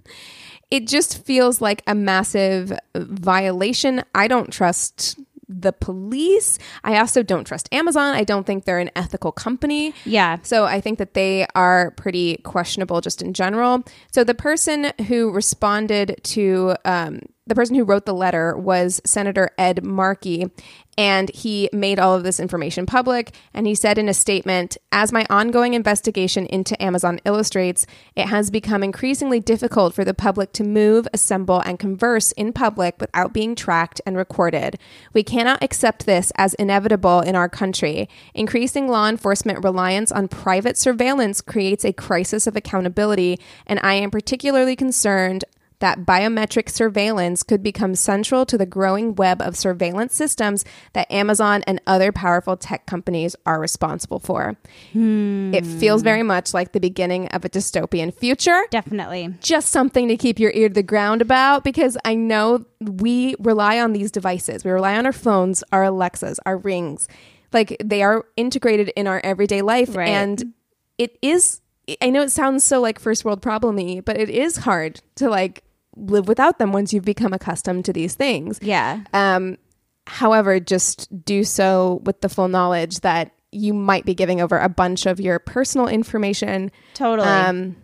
it 0.72 0.88
just 0.88 1.24
feels 1.26 1.62
like 1.62 1.82
a 1.88 1.96
massive 1.96 2.78
violation. 2.96 4.04
I 4.14 4.28
don't 4.28 4.52
trust 4.52 5.20
the 5.50 5.72
police. 5.72 6.60
I 6.84 6.98
also 6.98 7.24
don't 7.24 7.46
trust 7.46 7.74
Amazon. 7.74 8.14
I 8.14 8.24
don't 8.24 8.46
think 8.46 8.66
they're 8.66 8.80
an 8.80 8.92
ethical 8.96 9.32
company. 9.32 9.94
Yeah. 10.06 10.38
So 10.44 10.66
I 10.66 10.82
think 10.82 11.00
that 11.00 11.14
they 11.14 11.48
are 11.56 11.92
pretty 11.92 12.38
questionable 12.38 13.00
just 13.00 13.22
in 13.22 13.34
general. 13.34 13.84
So 14.12 14.24
the 14.24 14.36
person 14.36 14.92
who 15.08 15.32
responded 15.32 16.20
to 16.24 16.76
um, 16.84 17.22
the 17.46 17.56
person 17.56 17.76
who 17.76 17.86
wrote 17.86 18.06
the 18.06 18.14
letter 18.14 18.58
was 18.58 19.02
Senator 19.06 19.52
Ed 19.58 19.86
Markey, 19.86 20.52
and 20.98 21.30
he 21.30 21.70
made 21.72 22.00
all 22.00 22.16
of 22.16 22.24
this 22.24 22.40
information 22.40 22.86
public. 22.86 23.36
And 23.54 23.68
he 23.68 23.76
said 23.76 23.98
in 23.98 24.10
a 24.10 24.14
statement, 24.14 24.78
as 24.92 25.12
my 25.12 25.26
ongoing 25.30 25.76
investigation 25.76 26.48
into 26.48 26.82
Amazon 26.82 27.20
illustrates, 27.24 27.86
it 28.16 28.28
has 28.28 28.50
become 28.50 28.84
increasingly 28.84 29.40
difficult 29.40 29.94
for 29.94 30.04
the 30.04 30.16
public 30.16 30.54
to 30.54 30.64
move, 30.64 31.08
assemble, 31.14 31.60
and 31.60 31.78
converse 31.78 32.32
in 32.32 32.52
public 32.52 32.96
without 33.00 33.32
being 33.32 33.54
tracked 33.54 34.02
and 34.06 34.18
recorded. 34.18 34.80
We 35.14 35.24
cannot 35.24 35.64
accept 35.64 36.06
this 36.06 36.32
as 36.36 36.56
inevitable 36.56 37.22
in 37.22 37.36
our 37.36 37.50
country. 37.50 38.10
Increasing 38.34 38.88
law 38.88 39.08
enforcement 39.08 39.64
reliance 39.64 40.12
on 40.12 40.28
private 40.28 40.78
surveillance 40.78 41.42
creates 41.42 41.86
a 41.86 41.94
crisis 41.94 42.48
of 42.48 42.56
accountability, 42.56 43.40
and 43.68 43.80
I 43.84 43.94
am 43.94 44.10
particularly 44.10 44.76
concerned 44.76 45.46
that 45.80 46.00
biometric 46.00 46.70
surveillance 46.70 47.44
could 47.44 47.62
become 47.62 47.96
central 47.96 48.46
to 48.46 48.58
the 48.58 48.66
growing 48.66 49.16
web 49.16 49.42
of 49.42 49.56
surveillance 49.56 50.16
systems 50.16 50.66
that 50.94 51.12
Amazon 51.12 51.64
and 51.68 51.82
other 51.86 52.12
powerful 52.12 52.58
tech 52.58 52.86
companies 52.86 53.36
are 53.46 53.60
responsible 53.60 54.20
for. 54.20 54.58
It 54.94 55.66
feels 55.66 56.02
very 56.02 56.22
hmm. 56.22 56.28
much 56.28 56.54
like 56.54 56.72
the 56.72 56.80
beginning 56.80 57.28
of 57.28 57.46
a 57.46 57.50
dystopian 57.50 58.14
future. 58.14 58.64
Definitely. 58.72 59.36
Just 59.42 59.70
something 59.70 60.08
to 60.08 60.18
keep 60.18 60.40
your 60.40 60.52
ear 60.52 60.70
to 60.70 60.74
the 60.74 60.84
ground 60.84 61.22
about 61.22 61.64
because 61.64 61.98
I 62.04 62.16
know 62.16 62.66
we 62.80 63.36
rely 63.40 63.80
on 63.80 63.94
these 63.94 64.12
devices. 64.12 64.66
We 64.66 64.72
rely 64.72 64.98
on 64.98 65.06
our 65.06 65.14
phones, 65.14 65.64
our 65.72 65.84
Alexas, 65.84 66.40
our 66.46 66.58
rings. 66.58 67.08
Like 67.54 67.78
they 67.84 68.02
are 68.02 68.26
integrated 68.36 68.90
in 68.96 69.08
our 69.08 69.22
everyday 69.24 69.62
life. 69.62 69.96
Right. 69.96 70.10
And 70.10 70.54
it 70.98 71.18
is 71.22 71.62
I 72.02 72.10
know 72.10 72.22
it 72.22 72.32
sounds 72.32 72.66
so 72.66 72.82
like 72.82 73.00
first 73.00 73.24
world 73.24 73.42
problemy, 73.42 74.04
but 74.04 74.18
it 74.18 74.30
is 74.30 74.58
hard 74.58 75.02
to 75.16 75.30
like 75.30 75.64
live 75.98 76.28
without 76.28 76.60
them 76.60 76.72
once 76.72 76.94
you've 76.94 77.06
become 77.06 77.34
accustomed 77.34 77.86
to 77.86 77.94
these 77.94 78.16
things. 78.16 78.60
Yeah. 78.62 79.02
Um, 79.14 79.58
however, 80.06 80.60
just 80.60 81.26
do 81.26 81.44
so 81.44 82.02
with 82.06 82.22
the 82.22 82.30
full 82.30 82.48
knowledge 82.48 83.02
that 83.02 83.32
you 83.52 83.74
might 83.74 84.06
be 84.06 84.14
giving 84.14 84.42
over 84.42 84.58
a 84.60 84.70
bunch 84.70 85.06
of 85.06 85.20
your 85.20 85.40
personal 85.40 85.88
information. 85.88 86.72
Totally. 86.94 87.28
Um, 87.28 87.76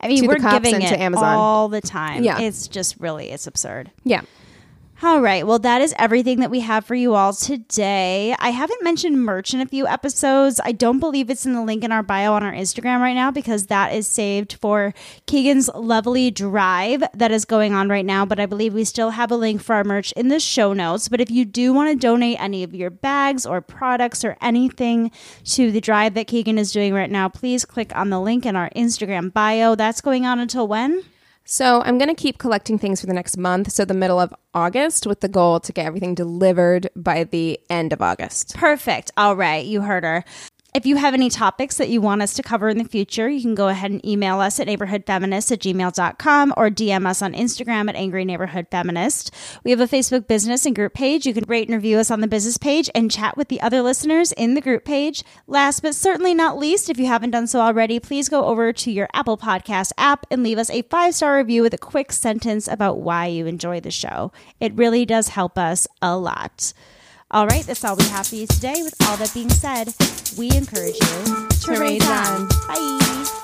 I 0.00 0.08
mean, 0.08 0.22
to 0.22 0.28
we're 0.28 0.36
cops 0.36 0.54
giving 0.54 0.74
and 0.74 0.84
it 0.84 0.88
to 0.88 1.00
Amazon. 1.00 1.36
all 1.36 1.68
the 1.68 1.80
time. 1.80 2.24
Yeah. 2.24 2.40
It's 2.40 2.68
just 2.68 2.98
really, 3.00 3.30
it's 3.30 3.46
absurd. 3.46 3.90
yeah. 4.04 4.22
All 5.02 5.20
right. 5.20 5.44
Well, 5.44 5.58
that 5.58 5.82
is 5.82 5.92
everything 5.98 6.38
that 6.38 6.52
we 6.52 6.60
have 6.60 6.86
for 6.86 6.94
you 6.94 7.14
all 7.14 7.32
today. 7.32 8.34
I 8.38 8.50
haven't 8.50 8.84
mentioned 8.84 9.24
merch 9.24 9.52
in 9.52 9.60
a 9.60 9.66
few 9.66 9.88
episodes. 9.88 10.60
I 10.64 10.70
don't 10.70 11.00
believe 11.00 11.28
it's 11.28 11.44
in 11.44 11.52
the 11.52 11.64
link 11.64 11.82
in 11.82 11.90
our 11.90 12.02
bio 12.02 12.32
on 12.32 12.44
our 12.44 12.52
Instagram 12.52 13.00
right 13.00 13.12
now 13.12 13.32
because 13.32 13.66
that 13.66 13.92
is 13.92 14.06
saved 14.06 14.52
for 14.52 14.94
Keegan's 15.26 15.68
lovely 15.74 16.30
drive 16.30 17.02
that 17.12 17.32
is 17.32 17.44
going 17.44 17.74
on 17.74 17.88
right 17.88 18.06
now. 18.06 18.24
But 18.24 18.38
I 18.38 18.46
believe 18.46 18.72
we 18.72 18.84
still 18.84 19.10
have 19.10 19.32
a 19.32 19.36
link 19.36 19.60
for 19.60 19.74
our 19.74 19.84
merch 19.84 20.12
in 20.12 20.28
the 20.28 20.38
show 20.38 20.72
notes. 20.72 21.08
But 21.08 21.20
if 21.20 21.30
you 21.30 21.44
do 21.44 21.72
want 21.72 21.90
to 21.90 21.96
donate 21.96 22.40
any 22.40 22.62
of 22.62 22.72
your 22.72 22.90
bags 22.90 23.44
or 23.44 23.60
products 23.60 24.24
or 24.24 24.36
anything 24.40 25.10
to 25.46 25.72
the 25.72 25.80
drive 25.80 26.14
that 26.14 26.28
Keegan 26.28 26.56
is 26.56 26.70
doing 26.70 26.94
right 26.94 27.10
now, 27.10 27.28
please 27.28 27.64
click 27.64 27.94
on 27.96 28.10
the 28.10 28.20
link 28.20 28.46
in 28.46 28.54
our 28.54 28.70
Instagram 28.70 29.32
bio. 29.32 29.74
That's 29.74 30.00
going 30.00 30.24
on 30.24 30.38
until 30.38 30.68
when? 30.68 31.02
So 31.44 31.82
I'm 31.82 31.98
going 31.98 32.08
to 32.08 32.14
keep 32.14 32.38
collecting 32.38 32.78
things 32.78 33.00
for 33.00 33.06
the 33.06 33.12
next 33.12 33.36
month, 33.36 33.70
so 33.70 33.84
the 33.84 33.92
middle 33.92 34.18
of 34.18 34.34
August, 34.54 35.06
with 35.06 35.20
the 35.20 35.28
goal 35.28 35.60
to 35.60 35.72
get 35.72 35.84
everything 35.84 36.14
delivered 36.14 36.88
by 36.96 37.24
the 37.24 37.60
end 37.68 37.92
of 37.92 38.00
August. 38.00 38.54
Perfect. 38.54 39.10
All 39.16 39.36
right. 39.36 39.64
You 39.64 39.82
heard 39.82 40.04
her. 40.04 40.24
If 40.74 40.86
you 40.86 40.96
have 40.96 41.14
any 41.14 41.30
topics 41.30 41.76
that 41.76 41.88
you 41.88 42.00
want 42.00 42.20
us 42.20 42.34
to 42.34 42.42
cover 42.42 42.68
in 42.68 42.78
the 42.78 42.84
future, 42.84 43.28
you 43.28 43.42
can 43.42 43.54
go 43.54 43.68
ahead 43.68 43.92
and 43.92 44.04
email 44.04 44.40
us 44.40 44.58
at 44.58 44.66
neighborhoodfeminist 44.66 45.52
at 45.52 45.60
gmail.com 45.60 46.54
or 46.56 46.68
DM 46.68 47.06
us 47.06 47.22
on 47.22 47.32
Instagram 47.32 47.88
at 47.88 47.94
Angry 47.94 48.24
Neighborhood 48.24 48.66
Feminist. 48.72 49.32
We 49.62 49.70
have 49.70 49.78
a 49.78 49.86
Facebook 49.86 50.26
business 50.26 50.66
and 50.66 50.74
group 50.74 50.92
page. 50.92 51.26
You 51.26 51.32
can 51.32 51.44
rate 51.46 51.68
and 51.68 51.76
review 51.76 51.98
us 51.98 52.10
on 52.10 52.22
the 52.22 52.26
business 52.26 52.58
page 52.58 52.90
and 52.92 53.08
chat 53.08 53.36
with 53.36 53.46
the 53.46 53.60
other 53.60 53.82
listeners 53.82 54.32
in 54.32 54.54
the 54.54 54.60
group 54.60 54.84
page. 54.84 55.22
Last 55.46 55.78
but 55.78 55.94
certainly 55.94 56.34
not 56.34 56.58
least, 56.58 56.90
if 56.90 56.98
you 56.98 57.06
haven't 57.06 57.30
done 57.30 57.46
so 57.46 57.60
already, 57.60 58.00
please 58.00 58.28
go 58.28 58.46
over 58.46 58.72
to 58.72 58.90
your 58.90 59.08
Apple 59.14 59.38
Podcast 59.38 59.92
app 59.96 60.26
and 60.28 60.42
leave 60.42 60.58
us 60.58 60.70
a 60.70 60.82
five 60.82 61.14
star 61.14 61.36
review 61.36 61.62
with 61.62 61.74
a 61.74 61.78
quick 61.78 62.10
sentence 62.10 62.66
about 62.66 62.98
why 62.98 63.26
you 63.26 63.46
enjoy 63.46 63.78
the 63.78 63.92
show. 63.92 64.32
It 64.58 64.74
really 64.74 65.06
does 65.06 65.28
help 65.28 65.56
us 65.56 65.86
a 66.02 66.18
lot. 66.18 66.72
All 67.30 67.46
right, 67.46 67.64
that's 67.64 67.84
all 67.84 67.96
we 67.96 68.04
have 68.06 68.26
for 68.26 68.34
you 68.36 68.46
today. 68.46 68.82
With 68.82 68.94
all 69.08 69.16
that 69.16 69.32
being 69.34 69.50
said, 69.50 69.94
we 70.36 70.50
encourage 70.52 70.94
you 70.94 71.48
to, 71.48 71.58
To 71.74 71.80
raise 71.80 72.02
on. 72.06 72.42
on. 72.42 72.48
Bye. 72.68 73.43